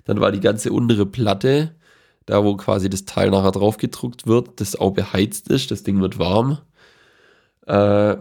[0.03, 1.73] Dann war die ganze untere Platte,
[2.25, 5.71] da wo quasi das Teil nachher drauf gedruckt wird, das auch beheizt ist.
[5.71, 6.59] Das Ding wird warm.
[7.65, 8.17] Äh,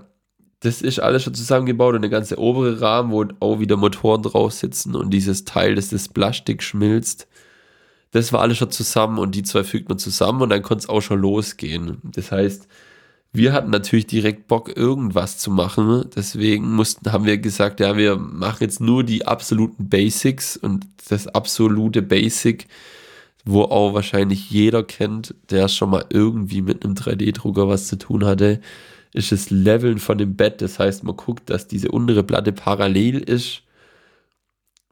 [0.61, 4.53] das ist alles schon zusammengebaut und der ganze obere Rahmen, wo auch wieder Motoren drauf
[4.53, 7.27] sitzen und dieses Teil, das das Plastik schmilzt
[8.13, 10.89] das war alles schon zusammen und die zwei fügt man zusammen und dann konnte es
[10.89, 11.99] auch schon losgehen.
[12.03, 12.67] Das heißt,
[13.33, 16.05] wir hatten natürlich direkt Bock, irgendwas zu machen.
[16.17, 21.29] Deswegen mussten, haben wir gesagt, ja, wir machen jetzt nur die absoluten Basics und das
[21.29, 22.67] absolute Basic,
[23.45, 28.25] wo auch wahrscheinlich jeder kennt, der schon mal irgendwie mit einem 3D-Drucker was zu tun
[28.25, 28.61] hatte,
[29.13, 30.63] ist das Leveln von dem Bett.
[30.63, 33.63] Das heißt, man guckt, dass diese untere Platte parallel ist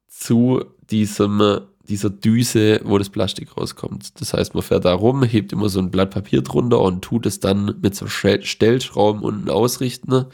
[0.09, 4.21] zu diesem dieser Düse, wo das Plastik rauskommt.
[4.21, 7.27] Das heißt, man fährt da rum, hebt immer so ein Blatt Papier drunter und tut
[7.27, 10.27] es dann mit so Stellschrauben unten ausrichten,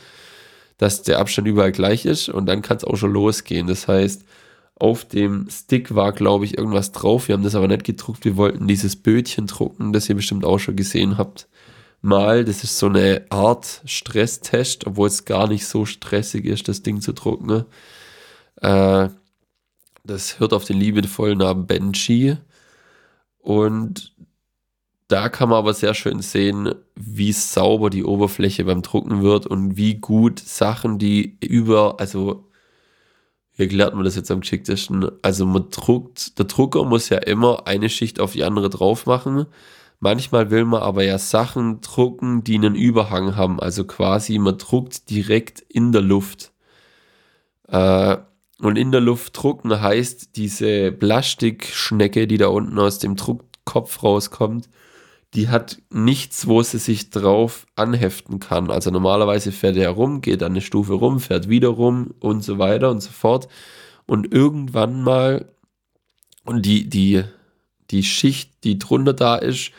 [0.78, 3.68] dass der Abstand überall gleich ist und dann kann es auch schon losgehen.
[3.68, 4.24] Das heißt,
[4.76, 7.28] auf dem Stick war, glaube ich, irgendwas drauf.
[7.28, 8.24] Wir haben das aber nicht gedruckt.
[8.24, 11.48] Wir wollten dieses Bötchen drucken, das ihr bestimmt auch schon gesehen habt.
[12.02, 16.82] Mal, das ist so eine Art Stresstest, obwohl es gar nicht so stressig ist, das
[16.82, 17.64] Ding zu drucken.
[18.60, 19.08] Äh,
[20.04, 22.36] das hört auf den liebevollen Namen Benji.
[23.38, 24.14] Und
[25.08, 29.76] da kann man aber sehr schön sehen, wie sauber die Oberfläche beim Drucken wird und
[29.76, 32.50] wie gut Sachen, die über, also
[33.56, 35.10] wie erklärt man das jetzt am geschicktesten?
[35.22, 39.46] Also man druckt, der Drucker muss ja immer eine Schicht auf die andere drauf machen.
[40.00, 43.60] Manchmal will man aber ja Sachen drucken, die einen Überhang haben.
[43.60, 46.52] Also quasi man druckt direkt in der Luft.
[47.68, 48.16] Äh,
[48.58, 54.68] und in der Luft drucken heißt, diese Plastikschnecke, die da unten aus dem Druckkopf rauskommt,
[55.34, 58.70] die hat nichts, wo sie sich drauf anheften kann.
[58.70, 62.90] Also normalerweise fährt er rum, geht eine Stufe rum, fährt wieder rum und so weiter
[62.90, 63.48] und so fort.
[64.06, 65.52] Und irgendwann mal,
[66.44, 67.24] und die, die,
[67.90, 69.72] die Schicht, die drunter da ist,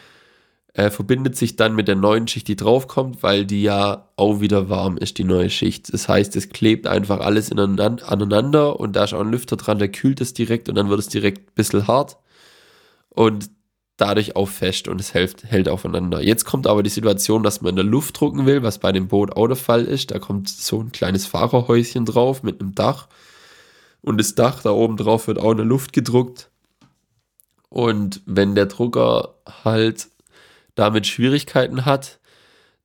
[0.74, 4.68] äh, verbindet sich dann mit der neuen Schicht, die draufkommt, weil die ja auch wieder
[4.70, 5.94] warm ist, die neue Schicht.
[5.94, 9.90] Das heißt, es klebt einfach alles aneinander und da ist auch ein Lüfter dran, der
[9.90, 12.18] kühlt es direkt und dann wird es direkt ein bisschen hart
[13.10, 13.50] und
[13.98, 16.22] dadurch auch fest und es hält, hält aufeinander.
[16.22, 19.08] Jetzt kommt aber die Situation, dass man in der Luft drucken will, was bei dem
[19.08, 20.12] Boot auch der Fall ist.
[20.12, 23.08] Da kommt so ein kleines Fahrerhäuschen drauf mit einem Dach
[24.02, 26.50] und das Dach da oben drauf wird auch in der Luft gedruckt.
[27.70, 30.10] Und wenn der Drucker halt
[30.76, 32.20] damit Schwierigkeiten hat,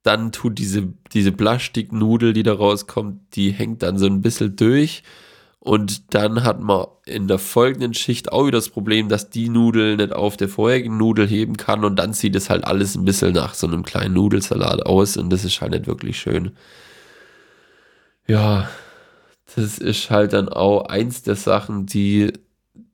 [0.03, 5.03] dann tut diese, diese Plastiknudel, die da rauskommt, die hängt dann so ein bisschen durch.
[5.61, 9.96] Und dann hat man in der folgenden Schicht auch wieder das Problem, dass die Nudel
[9.96, 13.35] nicht auf der vorherigen Nudel heben kann und dann sieht es halt alles ein bisschen
[13.35, 16.53] nach so einem kleinen Nudelsalat aus und das ist halt nicht wirklich schön.
[18.27, 18.70] Ja,
[19.55, 22.33] das ist halt dann auch eins der Sachen, die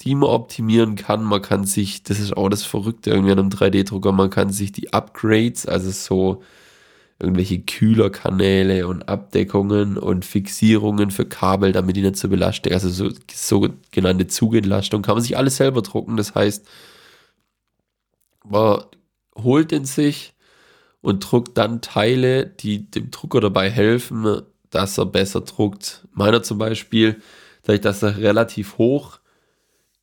[0.00, 1.24] die man optimieren kann.
[1.24, 4.72] Man kann sich, das ist auch das Verrückte irgendwie an einem 3D-Drucker, man kann sich
[4.72, 6.42] die Upgrades, also so
[7.18, 12.72] irgendwelche Kühlerkanäle und Abdeckungen und Fixierungen für Kabel, damit die nicht so belastet.
[12.72, 16.16] Also so sogenannte Zugentlastung kann man sich alles selber drucken.
[16.16, 16.66] Das heißt,
[18.44, 18.83] man
[19.35, 20.35] holt in sich
[21.00, 26.07] und druckt dann Teile, die dem Drucker dabei helfen, dass er besser druckt.
[26.12, 27.22] Meiner zum Beispiel,
[27.62, 29.20] dadurch, dass er relativ hoch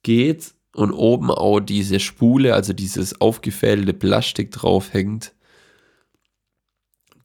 [0.01, 5.33] geht und oben auch diese Spule, also dieses aufgefädelte Plastik draufhängt,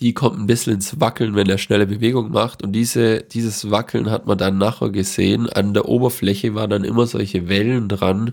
[0.01, 2.63] die kommt ein bisschen ins Wackeln, wenn er schnelle Bewegung macht.
[2.63, 5.49] Und diese, dieses Wackeln hat man dann nachher gesehen.
[5.49, 8.33] An der Oberfläche waren dann immer solche Wellen dran.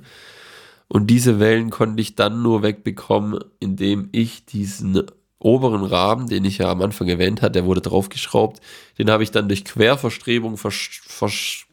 [0.88, 5.04] Und diese Wellen konnte ich dann nur wegbekommen, indem ich diesen
[5.40, 8.62] oberen Rahmen, den ich ja am Anfang erwähnt hatte, der wurde draufgeschraubt,
[8.98, 10.76] den habe ich dann durch Querverstrebung vers,
[11.08, 11.66] vers,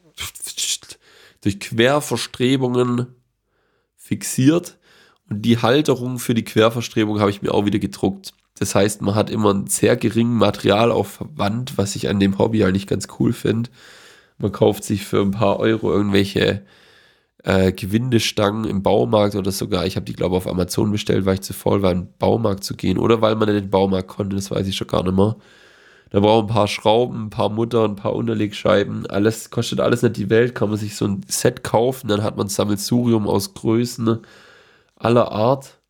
[1.42, 3.06] durch Querverstrebungen
[3.96, 4.78] fixiert
[5.30, 8.34] und die Halterung für die Querverstrebung habe ich mir auch wieder gedruckt.
[8.62, 12.86] Das heißt, man hat immer einen sehr geringen Materialaufwand, was ich an dem Hobby eigentlich
[12.86, 13.70] ganz cool finde.
[14.38, 16.62] Man kauft sich für ein paar Euro irgendwelche
[17.42, 21.40] äh, Gewindestangen im Baumarkt oder sogar, ich habe die glaube auf Amazon bestellt, weil ich
[21.40, 24.36] zu faul war, in den Baumarkt zu gehen oder weil man in den Baumarkt konnte,
[24.36, 25.34] das weiß ich schon gar nicht mehr.
[26.10, 29.06] Da braucht ein paar Schrauben, ein paar Mutter, ein paar Unterlegscheiben.
[29.08, 30.54] Alles kostet alles nicht die Welt.
[30.54, 32.06] Kann man sich so ein Set kaufen.
[32.08, 34.20] Dann hat man Sammelsurium aus Größen
[34.96, 35.81] aller Art.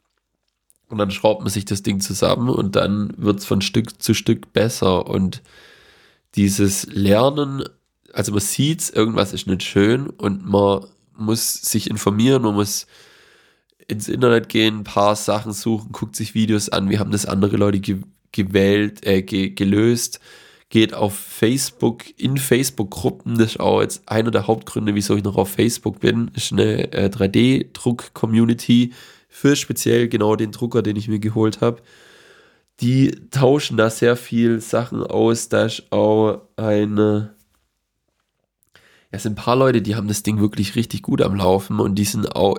[0.92, 4.12] Und dann schraubt man sich das Ding zusammen und dann wird es von Stück zu
[4.12, 5.06] Stück besser.
[5.06, 5.40] Und
[6.34, 7.64] dieses Lernen,
[8.12, 10.84] also man sieht, irgendwas ist nicht schön und man
[11.16, 12.86] muss sich informieren, man muss
[13.88, 17.56] ins Internet gehen, ein paar Sachen suchen, guckt sich Videos an, wie haben das andere
[17.56, 18.00] Leute ge
[18.32, 20.20] gewählt, äh, ge gelöst,
[20.68, 25.36] geht auf Facebook, in Facebook-Gruppen, das ist auch jetzt einer der Hauptgründe, wieso ich noch
[25.36, 28.92] auf Facebook bin, ist eine äh, 3D-Druck-Community
[29.32, 31.82] für speziell genau den Drucker, den ich mir geholt habe.
[32.80, 37.34] Die tauschen da sehr viel Sachen aus, da ist auch eine
[39.12, 41.80] ja, es sind ein paar Leute, die haben das Ding wirklich richtig gut am Laufen
[41.80, 42.58] und die sind auch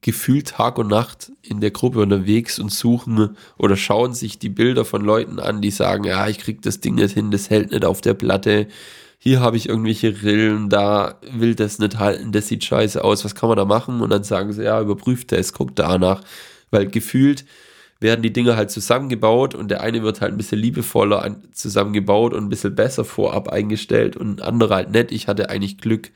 [0.00, 4.84] gefühlt Tag und Nacht in der Gruppe unterwegs und suchen oder schauen sich die Bilder
[4.84, 7.84] von Leuten an, die sagen, ja, ich krieg das Ding nicht hin, das hält nicht
[7.84, 8.68] auf der Platte.
[9.18, 13.34] Hier habe ich irgendwelche Rillen, da will das nicht halten, das sieht scheiße aus, was
[13.34, 14.00] kann man da machen?
[14.00, 16.22] Und dann sagen sie, ja, überprüft es, guckt danach.
[16.70, 17.44] Weil gefühlt
[18.00, 22.44] werden die Dinge halt zusammengebaut und der eine wird halt ein bisschen liebevoller zusammengebaut und
[22.44, 25.10] ein bisschen besser vorab eingestellt und ein anderer halt nicht.
[25.10, 26.10] Ich hatte eigentlich Glück.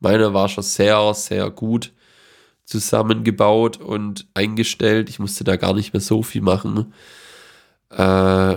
[0.00, 1.92] Meiner war schon sehr, sehr gut
[2.64, 5.08] zusammengebaut und eingestellt.
[5.08, 6.92] Ich musste da gar nicht mehr so viel machen.
[7.90, 8.56] Äh,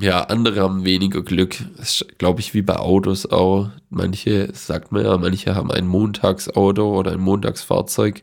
[0.00, 1.56] ja, andere haben weniger Glück.
[1.76, 3.70] Das ist, glaube ich, wie bei Autos auch.
[3.88, 8.22] Manche, sagt man ja, manche haben ein Montagsauto oder ein Montagsfahrzeug,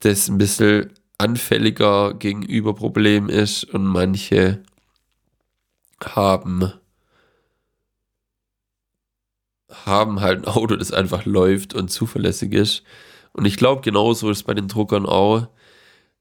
[0.00, 4.62] das ein bisschen anfälliger gegenüber Problemen ist und manche
[6.04, 6.72] haben
[9.86, 12.82] haben halt ein Auto, das einfach läuft und zuverlässig ist.
[13.32, 15.48] Und ich glaube, genauso ist es bei den Druckern auch.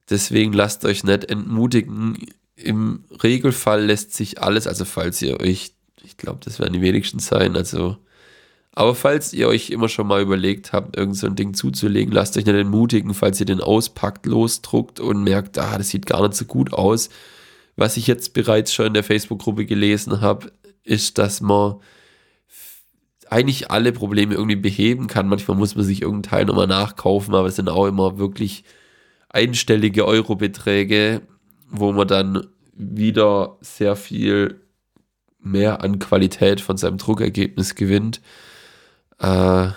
[0.09, 2.17] Deswegen lasst euch nicht entmutigen.
[2.63, 7.19] Im Regelfall lässt sich alles, also falls ihr euch, ich glaube, das werden die wenigsten
[7.19, 7.97] sein, also
[8.73, 12.37] aber falls ihr euch immer schon mal überlegt habt, irgend so ein Ding zuzulegen, lasst
[12.37, 16.35] euch nicht entmutigen, falls ihr den auspackt, losdruckt und merkt, ah, das sieht gar nicht
[16.35, 17.09] so gut aus.
[17.75, 20.51] Was ich jetzt bereits schon in der Facebook-Gruppe gelesen habe,
[20.83, 21.75] ist, dass man
[23.29, 25.27] eigentlich alle Probleme irgendwie beheben kann.
[25.27, 28.63] Manchmal muss man sich irgendein Teil nochmal nachkaufen, aber es sind auch immer wirklich
[29.29, 31.21] einstellige Eurobeträge,
[31.71, 34.61] wo man dann wieder sehr viel
[35.39, 38.21] mehr an Qualität von seinem Druckergebnis gewinnt.
[39.19, 39.69] Äh,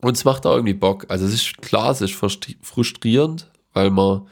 [0.00, 1.06] und es macht auch irgendwie Bock.
[1.08, 4.28] Also es ist klar, es ist frustrierend, weil man,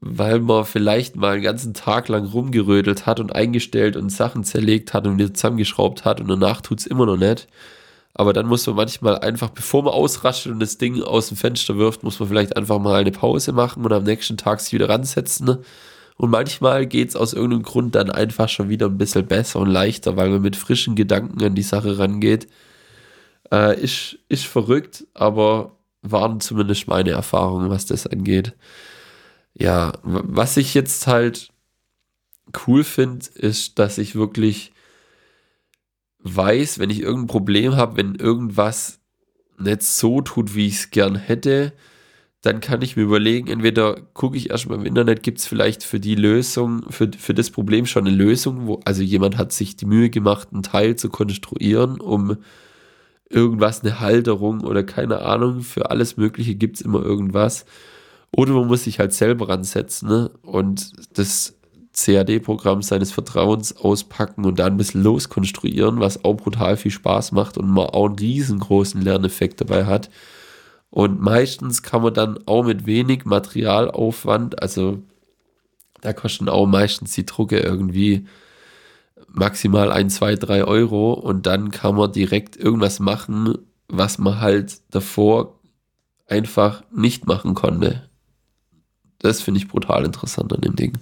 [0.00, 4.94] weil man vielleicht mal einen ganzen Tag lang rumgerödelt hat und eingestellt und Sachen zerlegt
[4.94, 7.48] hat und wieder zusammengeschraubt hat und danach tut es immer noch nicht.
[8.14, 11.76] Aber dann muss man manchmal einfach, bevor man ausrastet und das Ding aus dem Fenster
[11.76, 14.88] wirft, muss man vielleicht einfach mal eine Pause machen und am nächsten Tag sich wieder
[14.88, 15.58] ransetzen.
[16.16, 19.70] Und manchmal geht es aus irgendeinem Grund dann einfach schon wieder ein bisschen besser und
[19.70, 22.48] leichter, weil man mit frischen Gedanken an die Sache rangeht.
[23.50, 28.54] Äh, ist, ist verrückt, aber waren zumindest meine Erfahrungen, was das angeht.
[29.54, 31.50] Ja, was ich jetzt halt
[32.66, 34.72] cool finde, ist, dass ich wirklich
[36.22, 39.00] weiß, wenn ich irgendein Problem habe, wenn irgendwas
[39.58, 41.72] nicht so tut, wie ich es gern hätte,
[42.42, 46.00] dann kann ich mir überlegen, entweder gucke ich erstmal im Internet, gibt es vielleicht für
[46.00, 49.84] die Lösung, für, für das Problem schon eine Lösung, wo, also jemand hat sich die
[49.84, 52.38] Mühe gemacht, einen Teil zu konstruieren, um
[53.28, 57.66] irgendwas, eine Halterung oder keine Ahnung, für alles Mögliche gibt es immer irgendwas.
[58.32, 60.30] Oder man muss sich halt selber ransetzen ne?
[60.42, 61.59] und das
[62.04, 67.58] CAD-Programm seines Vertrauens auspacken und da ein bisschen loskonstruieren, was auch brutal viel Spaß macht
[67.58, 70.10] und man auch einen riesengroßen Lerneffekt dabei hat.
[70.90, 75.02] Und meistens kann man dann auch mit wenig Materialaufwand, also
[76.00, 78.26] da kosten auch meistens die Drucke irgendwie
[79.28, 84.80] maximal ein, zwei, drei Euro und dann kann man direkt irgendwas machen, was man halt
[84.90, 85.60] davor
[86.26, 88.08] einfach nicht machen konnte.
[89.18, 90.98] Das finde ich brutal interessant an dem Ding.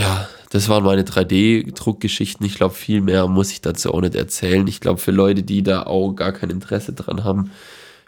[0.00, 2.46] Ja, das waren meine 3D-Druckgeschichten.
[2.46, 4.66] Ich glaube, viel mehr muss ich dazu auch nicht erzählen.
[4.66, 7.50] Ich glaube, für Leute, die da auch gar kein Interesse dran haben,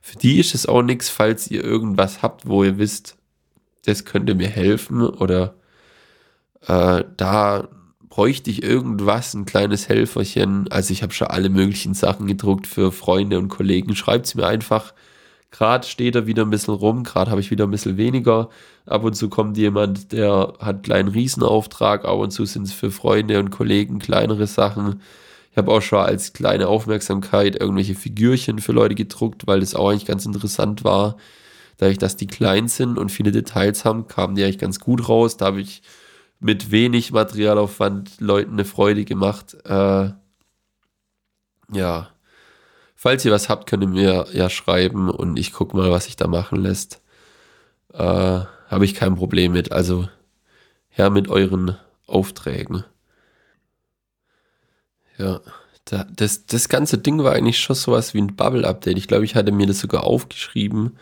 [0.01, 3.17] für die ist es auch nichts, falls ihr irgendwas habt, wo ihr wisst,
[3.85, 5.55] das könnte mir helfen oder
[6.67, 7.69] äh, da
[8.09, 10.73] bräuchte ich irgendwas, ein kleines Helferchen.
[10.73, 13.95] Also ich habe schon alle möglichen Sachen gedruckt für Freunde und Kollegen.
[13.95, 14.95] Schreibt es mir einfach.
[15.53, 18.49] Gerade steht er wieder ein bisschen rum, gerade habe ich wieder ein bisschen weniger.
[18.87, 22.73] Ab und zu kommt jemand, der hat einen kleinen Riesenauftrag, ab und zu sind es
[22.73, 25.03] für Freunde und Kollegen kleinere Sachen.
[25.51, 29.91] Ich habe auch schon als kleine Aufmerksamkeit irgendwelche Figürchen für Leute gedruckt, weil das auch
[29.91, 31.19] eigentlich ganz interessant war.
[31.77, 35.37] Dadurch, dass die klein sind und viele Details haben, kamen die eigentlich ganz gut raus.
[35.37, 35.83] Da habe ich
[36.41, 39.55] mit wenig Materialaufwand Leuten eine Freude gemacht.
[39.67, 40.13] Äh,
[41.73, 42.09] ja,
[43.03, 46.15] falls ihr was habt, könnt ihr mir ja schreiben und ich gucke mal, was sich
[46.15, 47.03] da machen lässt.
[47.93, 49.73] Äh, Habe ich kein Problem mit.
[49.73, 50.09] Also
[50.89, 51.77] her mit euren
[52.07, 52.85] Aufträgen.
[55.19, 55.41] Ja,
[55.85, 58.97] da, das, das ganze Ding war eigentlich schon sowas wie ein Bubble-Update.
[58.97, 60.97] Ich glaube, ich hatte mir das sogar aufgeschrieben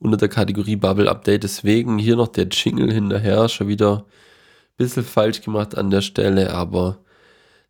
[0.00, 1.44] unter der Kategorie Bubble-Update.
[1.44, 4.06] Deswegen hier noch der Jingle hinterher, schon wieder
[4.78, 6.98] bisschen falsch gemacht an der Stelle, aber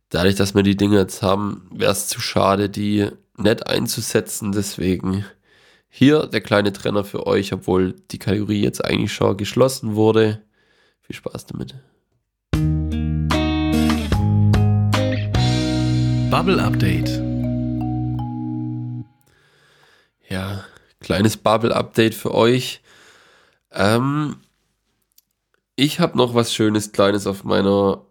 [0.09, 4.53] dadurch, dass wir die Dinge jetzt haben, wäre es zu schade, die nett einzusetzen.
[4.53, 5.25] Deswegen
[5.89, 10.43] hier der kleine Trenner für euch, obwohl die Kategorie jetzt eigentlich schon geschlossen wurde.
[11.03, 11.75] Viel Spaß damit.
[16.31, 17.09] Bubble Update.
[20.29, 20.65] Ja,
[21.01, 22.83] kleines Bubble Update für euch.
[23.73, 24.37] Ähm,
[25.77, 28.03] ich habe noch was Schönes, Kleines auf meiner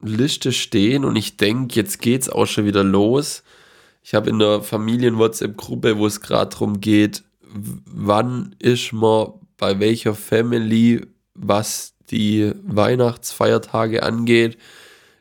[0.00, 3.42] Liste stehen und ich denke, jetzt geht's auch schon wieder los.
[4.02, 10.14] Ich habe in der Familien-WhatsApp-Gruppe, wo es gerade darum geht, wann ist man bei welcher
[10.14, 14.56] Family, was die Weihnachtsfeiertage angeht,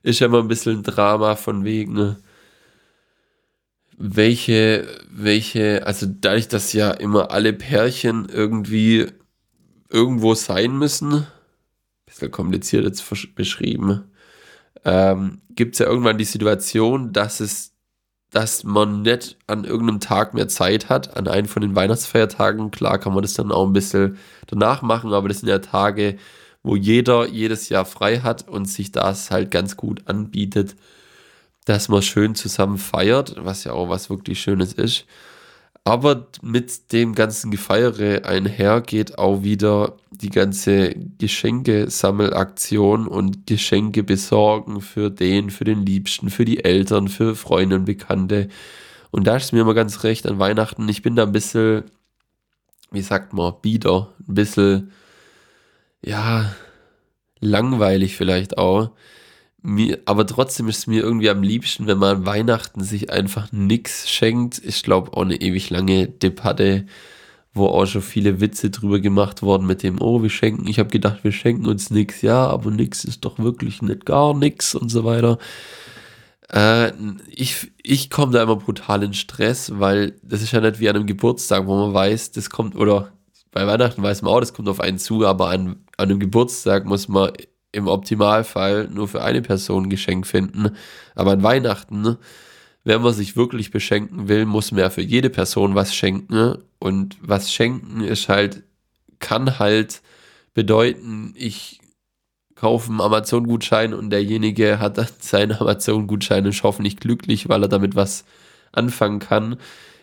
[0.02, 2.16] ist ja immer ein bisschen ein Drama von wegen,
[3.98, 9.08] welche, welche, also dadurch, dass ja immer alle Pärchen irgendwie
[9.90, 11.28] irgendwo sein müssen,
[12.06, 14.06] bisschen kompliziert jetzt beschrieben,
[14.86, 17.74] ähm, gibt es ja irgendwann die Situation, dass es,
[18.32, 22.72] dass man nicht an irgendeinem Tag mehr Zeit hat, an einem von den Weihnachtsfeiertagen.
[22.72, 24.18] Klar kann man das dann auch ein bisschen
[24.48, 26.18] danach machen, aber das sind ja Tage,
[26.62, 30.76] wo jeder jedes Jahr frei hat und sich das halt ganz gut anbietet,
[31.66, 35.06] dass man schön zusammen feiert, was ja auch was wirklich Schönes ist.
[35.84, 44.82] Aber mit dem ganzen Gefeiere einher geht auch wieder die ganze Geschenkesammelaktion und Geschenke besorgen
[44.82, 48.50] für den, für den Liebsten, für die Eltern, für Freunde und Bekannte.
[49.12, 50.88] Und da ist mir immer ganz recht an Weihnachten.
[50.90, 51.86] Ich bin da ein bisschen,
[52.92, 54.92] wie sagt man, bieder, ein bisschen,
[56.04, 56.54] ja,
[57.40, 58.92] langweilig vielleicht auch.
[59.62, 63.52] Mir, aber trotzdem ist es mir irgendwie am liebsten, wenn man an Weihnachten sich einfach
[63.52, 64.62] nichts schenkt.
[64.64, 66.86] Ich glaube, auch eine ewig lange Debatte,
[67.54, 70.90] wo auch schon viele Witze drüber gemacht worden mit dem, oh, wir schenken, ich habe
[70.90, 74.90] gedacht, wir schenken uns nichts, ja, aber nichts ist doch wirklich nicht gar nichts und
[74.90, 75.40] so weiter.
[76.52, 76.92] Äh,
[77.30, 80.96] ich ich komme da immer brutal in Stress, weil das ist ja nicht wie an
[80.96, 83.12] einem Geburtstag, wo man weiß, das kommt, oder
[83.52, 86.86] bei Weihnachten weiß man auch, das kommt auf einen zu, aber an, an einem Geburtstag
[86.86, 87.32] muss man
[87.72, 90.76] im Optimalfall nur für eine Person ein Geschenk finden.
[91.16, 92.18] Aber an Weihnachten,
[92.84, 96.58] wenn man sich wirklich beschenken will, muss man ja für jede Person was schenken.
[96.80, 98.64] Und was schenken ist halt,
[99.20, 100.02] kann halt
[100.54, 101.80] bedeuten, ich
[102.56, 107.70] kaufe einen Amazon-Gutschein und derjenige hat dann seinen Amazon-Gutschein und ist hoffentlich glücklich, weil er
[107.70, 108.26] damit was
[108.72, 109.58] anfangen kann.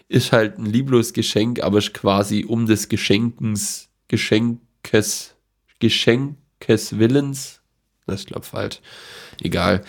[0.09, 5.35] Ist halt ein lieblos Geschenk, aber ist quasi um des Geschenkens, Geschenkes,
[5.81, 7.61] Geschenk Kes Willens,
[8.07, 8.81] das glaube falsch,
[9.43, 9.85] egal,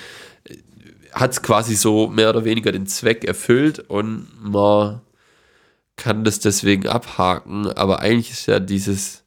[1.14, 5.02] hat es quasi so mehr oder weniger den Zweck erfüllt und man
[5.96, 9.24] kann das deswegen abhaken, aber eigentlich ist ja dieses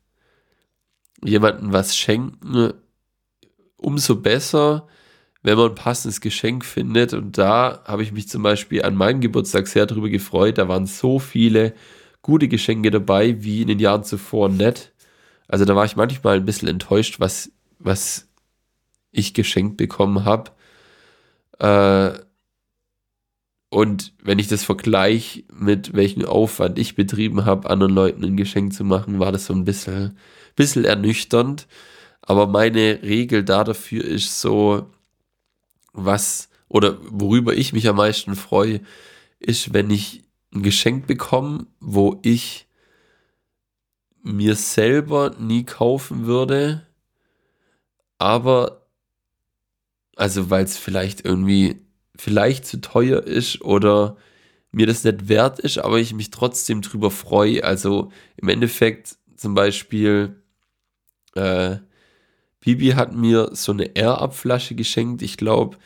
[1.22, 2.72] jemandem was schenken
[3.80, 4.86] umso besser,
[5.42, 7.14] wenn man ein passendes Geschenk findet.
[7.14, 10.58] Und da habe ich mich zum Beispiel an meinem Geburtstag sehr darüber gefreut.
[10.58, 11.74] Da waren so viele
[12.22, 14.92] gute Geschenke dabei, wie in den Jahren zuvor nett.
[15.50, 18.28] Also da war ich manchmal ein bisschen enttäuscht, was was
[19.10, 20.52] ich geschenkt bekommen habe.
[21.58, 22.18] Äh,
[23.68, 28.72] und wenn ich das vergleiche mit welchem Aufwand ich betrieben habe, anderen Leuten ein Geschenk
[28.72, 30.16] zu machen, war das so ein bisschen,
[30.56, 31.66] bisschen ernüchternd.
[32.22, 34.90] Aber meine Regel da dafür ist so,
[35.92, 38.80] was oder worüber ich mich am meisten freue,
[39.40, 40.22] ist, wenn ich
[40.54, 42.68] ein Geschenk bekomme, wo ich
[44.22, 46.86] mir selber nie kaufen würde,
[48.18, 48.86] aber
[50.16, 51.80] also weil es vielleicht irgendwie
[52.16, 54.16] vielleicht zu teuer ist oder
[54.72, 57.64] mir das nicht wert ist, aber ich mich trotzdem drüber freue.
[57.64, 60.42] Also im Endeffekt zum Beispiel,
[61.34, 61.76] äh,
[62.60, 65.22] Bibi hat mir so eine Air-Up-Flasche geschenkt.
[65.22, 65.78] Ich glaube,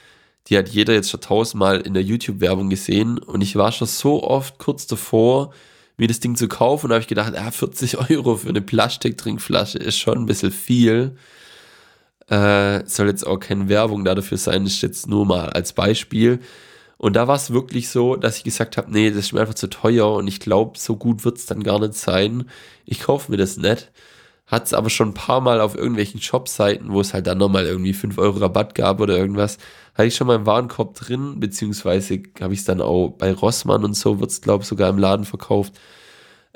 [0.48, 4.22] die hat jeder jetzt schon tausendmal in der YouTube-Werbung gesehen und ich war schon so
[4.22, 5.54] oft kurz davor,
[5.96, 9.78] mir das Ding zu kaufen und habe ich gedacht, ah, 40 Euro für eine Plastiktrinkflasche
[9.78, 11.16] ist schon ein bisschen viel.
[12.28, 16.40] Äh, soll jetzt auch keine Werbung dafür sein, ist jetzt nur mal als Beispiel.
[16.96, 19.54] Und da war es wirklich so, dass ich gesagt habe, nee, das ist mir einfach
[19.54, 22.48] zu teuer und ich glaube, so gut wird es dann gar nicht sein.
[22.86, 23.90] Ich kaufe mir das nicht.
[24.46, 27.64] Hat es aber schon ein paar Mal auf irgendwelchen Shop-Seiten, wo es halt dann nochmal
[27.64, 29.58] irgendwie 5 Euro Rabatt gab oder irgendwas,
[29.94, 33.84] hatte ich schon mal im Warenkorb drin, beziehungsweise habe ich es dann auch bei Rossmann
[33.84, 35.74] und so, wird es glaube ich sogar im Laden verkauft.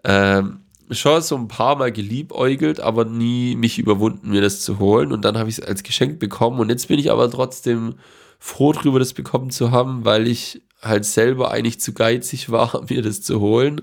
[0.04, 0.60] Ähm,
[0.90, 5.12] schon so ein paar Mal geliebäugelt, aber nie mich überwunden, mir das zu holen.
[5.12, 6.60] Und dann habe ich es als Geschenk bekommen.
[6.60, 7.94] Und jetzt bin ich aber trotzdem
[8.38, 13.02] froh darüber, das bekommen zu haben, weil ich halt selber eigentlich zu geizig war, mir
[13.02, 13.82] das zu holen.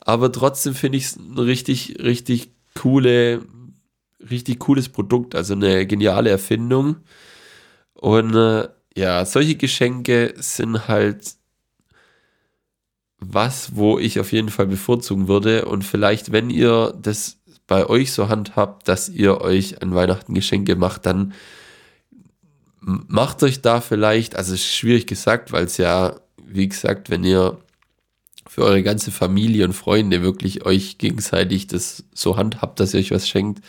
[0.00, 3.42] Aber trotzdem finde ich es ein richtig, richtig coole,
[4.30, 6.96] richtig cooles Produkt, also eine geniale Erfindung.
[7.94, 11.34] Und äh, ja, solche Geschenke sind halt
[13.18, 15.64] was, wo ich auf jeden Fall bevorzugen würde.
[15.64, 20.76] Und vielleicht, wenn ihr das bei euch so handhabt, dass ihr euch an Weihnachten Geschenke
[20.76, 21.34] macht, dann
[22.80, 27.58] macht euch da vielleicht, also ist schwierig gesagt, weil es ja, wie gesagt, wenn ihr
[28.56, 33.10] für eure ganze Familie und Freunde wirklich euch gegenseitig das so handhabt, dass ihr euch
[33.10, 33.62] was schenkt,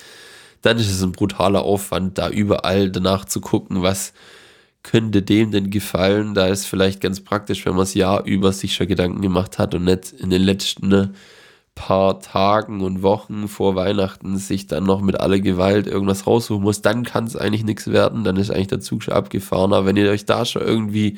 [0.61, 4.13] dann ist es ein brutaler Aufwand, da überall danach zu gucken, was
[4.83, 6.35] könnte dem denn gefallen?
[6.35, 9.75] Da ist vielleicht ganz praktisch, wenn man das Jahr über sich schon Gedanken gemacht hat
[9.75, 11.15] und nicht in den letzten
[11.75, 16.81] paar Tagen und Wochen vor Weihnachten sich dann noch mit aller Gewalt irgendwas raussuchen muss,
[16.81, 19.73] dann kann es eigentlich nichts werden, dann ist eigentlich der Zug schon abgefahren.
[19.73, 21.17] Aber wenn ihr euch da schon irgendwie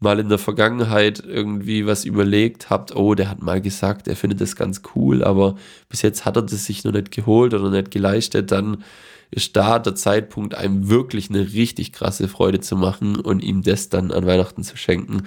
[0.00, 4.40] mal in der Vergangenheit irgendwie was überlegt habt, oh, der hat mal gesagt, er findet
[4.40, 5.56] das ganz cool, aber
[5.88, 8.84] bis jetzt hat er das sich noch nicht geholt oder nicht geleistet, dann
[9.30, 13.88] ist da der Zeitpunkt, einem wirklich eine richtig krasse Freude zu machen und ihm das
[13.88, 15.24] dann an Weihnachten zu schenken.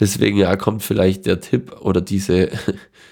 [0.00, 2.50] Deswegen ja, kommt vielleicht der Tipp oder diese,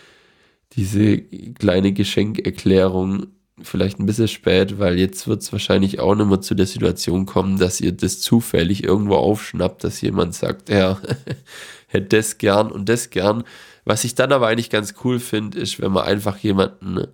[0.76, 1.18] diese
[1.54, 3.28] kleine Geschenkerklärung
[3.62, 7.26] vielleicht ein bisschen spät, weil jetzt wird es wahrscheinlich auch nicht mehr zu der Situation
[7.26, 11.00] kommen, dass ihr das zufällig irgendwo aufschnappt, dass jemand sagt, er
[11.86, 13.44] hätte das gern und das gern.
[13.84, 17.07] Was ich dann aber eigentlich ganz cool finde, ist, wenn man einfach jemanden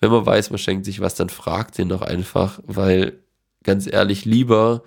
[0.00, 3.18] wenn man weiß, man schenkt sich was, dann fragt den doch einfach, weil
[3.62, 4.82] ganz ehrlich, lieber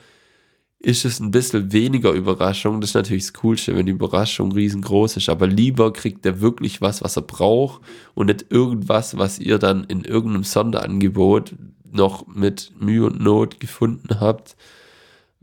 [0.84, 2.82] ist es ein bisschen weniger Überraschung.
[2.82, 6.82] Das ist natürlich das Coolste, wenn die Überraschung riesengroß ist, aber lieber kriegt er wirklich
[6.82, 7.82] was, was er braucht
[8.14, 11.56] und nicht irgendwas, was ihr dann in irgendeinem Sonderangebot
[11.92, 14.56] noch mit Mühe und Not gefunden habt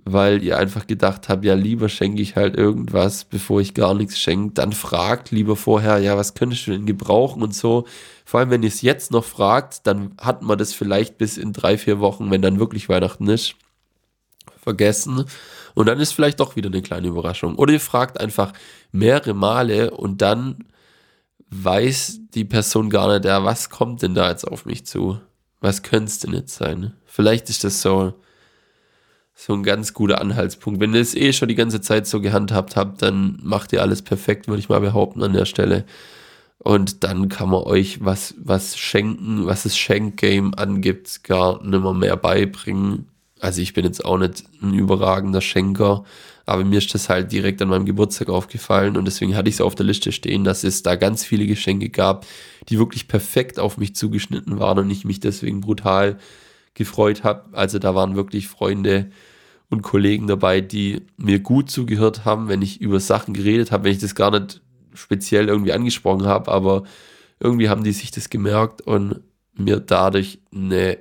[0.04, 4.18] weil ihr einfach gedacht habt, ja, lieber schenke ich halt irgendwas, bevor ich gar nichts
[4.18, 4.54] schenke.
[4.54, 7.86] Dann fragt lieber vorher, ja, was könntest du denn gebrauchen und so.
[8.24, 11.52] Vor allem, wenn ihr es jetzt noch fragt, dann hat man das vielleicht bis in
[11.52, 13.56] drei, vier Wochen, wenn dann wirklich Weihnachten ist,
[14.62, 15.24] vergessen.
[15.74, 17.56] Und dann ist vielleicht doch wieder eine kleine Überraschung.
[17.56, 18.52] Oder ihr fragt einfach
[18.92, 20.64] mehrere Male und dann
[21.50, 25.20] weiß die Person gar nicht, ja, was kommt denn da jetzt auf mich zu?
[25.60, 26.94] Was könnte es denn jetzt sein?
[27.04, 28.14] Vielleicht ist das so
[29.40, 30.80] so ein ganz guter Anhaltspunkt.
[30.80, 34.02] Wenn ihr es eh schon die ganze Zeit so gehandhabt habt, dann macht ihr alles
[34.02, 35.86] perfekt, würde ich mal behaupten an der Stelle.
[36.58, 42.16] Und dann kann man euch was, was schenken, was das Schenkgame angibt, gar nimmer mehr
[42.16, 43.08] beibringen.
[43.40, 46.04] Also ich bin jetzt auch nicht ein überragender Schenker,
[46.46, 49.60] aber mir ist das halt direkt an meinem Geburtstag aufgefallen und deswegen hatte ich es
[49.60, 52.26] auf der Liste stehen, dass es da ganz viele Geschenke gab,
[52.68, 56.18] die wirklich perfekt auf mich zugeschnitten waren und ich mich deswegen brutal
[56.74, 57.56] gefreut habe.
[57.56, 59.10] Also da waren wirklich Freunde,
[59.70, 63.92] und Kollegen dabei, die mir gut zugehört haben, wenn ich über Sachen geredet habe, wenn
[63.92, 64.60] ich das gar nicht
[64.94, 66.82] speziell irgendwie angesprochen habe, aber
[67.38, 69.20] irgendwie haben die sich das gemerkt und
[69.54, 70.98] mir dadurch eine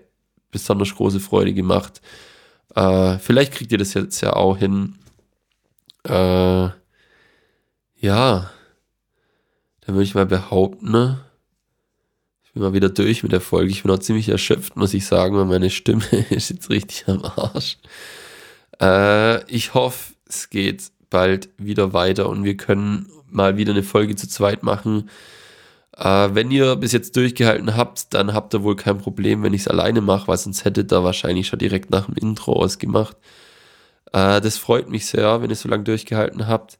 [0.52, 2.02] besonders große Freude gemacht.
[2.76, 4.96] Äh, vielleicht kriegt ihr das jetzt ja auch hin.
[6.04, 6.70] Äh,
[8.02, 8.50] ja,
[9.82, 11.20] dann würde ich mal behaupten, ne?
[12.44, 13.72] Ich bin mal wieder durch mit der Folge.
[13.72, 17.24] Ich bin auch ziemlich erschöpft, muss ich sagen, weil meine Stimme ist jetzt richtig am
[17.24, 17.78] Arsch.
[18.82, 24.16] Äh, ich hoffe, es geht bald wieder weiter und wir können mal wieder eine Folge
[24.16, 25.10] zu zweit machen.
[26.00, 29.62] Äh, wenn ihr bis jetzt durchgehalten habt, dann habt ihr wohl kein Problem, wenn ich
[29.62, 33.18] es alleine mache, weil sonst hättet ihr wahrscheinlich schon direkt nach dem Intro ausgemacht.
[34.14, 36.80] Äh, das freut mich sehr, wenn ihr so lange durchgehalten habt.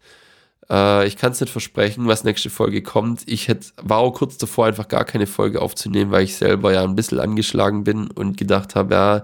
[0.70, 3.24] Äh, ich kann es nicht versprechen, was nächste Folge kommt.
[3.28, 6.84] Ich hätte, war auch kurz davor, einfach gar keine Folge aufzunehmen, weil ich selber ja
[6.84, 9.24] ein bisschen angeschlagen bin und gedacht habe, ja,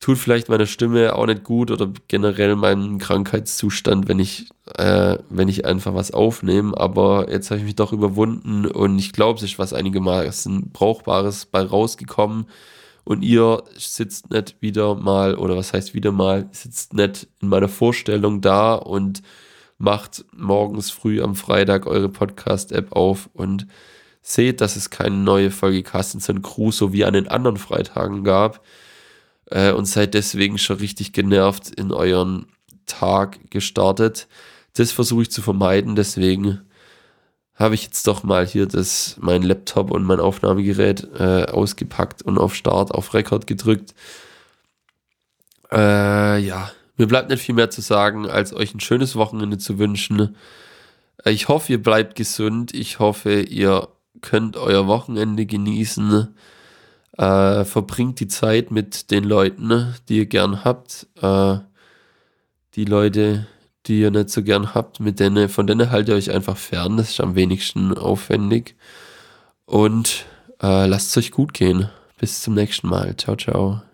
[0.00, 5.48] tut vielleicht meiner Stimme auch nicht gut oder generell meinen Krankheitszustand, wenn ich, äh, wenn
[5.48, 6.76] ich einfach was aufnehme.
[6.76, 11.46] Aber jetzt habe ich mich doch überwunden und ich glaube, es ist was einigermaßen Brauchbares
[11.46, 12.46] bei rausgekommen.
[13.04, 17.68] Und ihr sitzt nicht wieder mal, oder was heißt wieder mal, sitzt nicht in meiner
[17.68, 19.22] Vorstellung da und
[19.78, 23.66] macht morgens früh am Freitag eure Podcast-App auf und
[24.20, 28.60] seht, dass es keine neue Folge Carstens Crew so wie an den anderen Freitagen gab
[29.50, 32.46] äh, und seid deswegen schon richtig genervt in euren
[32.86, 34.28] Tag gestartet.
[34.74, 36.60] Das versuche ich zu vermeiden, deswegen
[37.54, 42.38] habe ich jetzt doch mal hier das, mein Laptop und mein Aufnahmegerät äh, ausgepackt und
[42.38, 43.94] auf Start, auf Rekord gedrückt.
[45.72, 49.78] Äh, ja, mir bleibt nicht viel mehr zu sagen, als euch ein schönes Wochenende zu
[49.78, 50.36] wünschen.
[51.24, 52.72] Ich hoffe, ihr bleibt gesund.
[52.74, 53.88] Ich hoffe, ihr
[54.20, 56.28] könnt euer Wochenende genießen.
[57.18, 61.08] Äh, verbringt die Zeit mit den Leuten, die ihr gern habt.
[61.20, 61.58] Äh,
[62.74, 63.48] die Leute,
[63.86, 66.96] die ihr nicht so gern habt, mit denen, von denen haltet ihr euch einfach fern.
[66.96, 68.76] Das ist am wenigsten aufwendig.
[69.64, 70.26] Und
[70.62, 71.90] äh, lasst es euch gut gehen.
[72.20, 73.16] Bis zum nächsten Mal.
[73.16, 73.87] Ciao, ciao.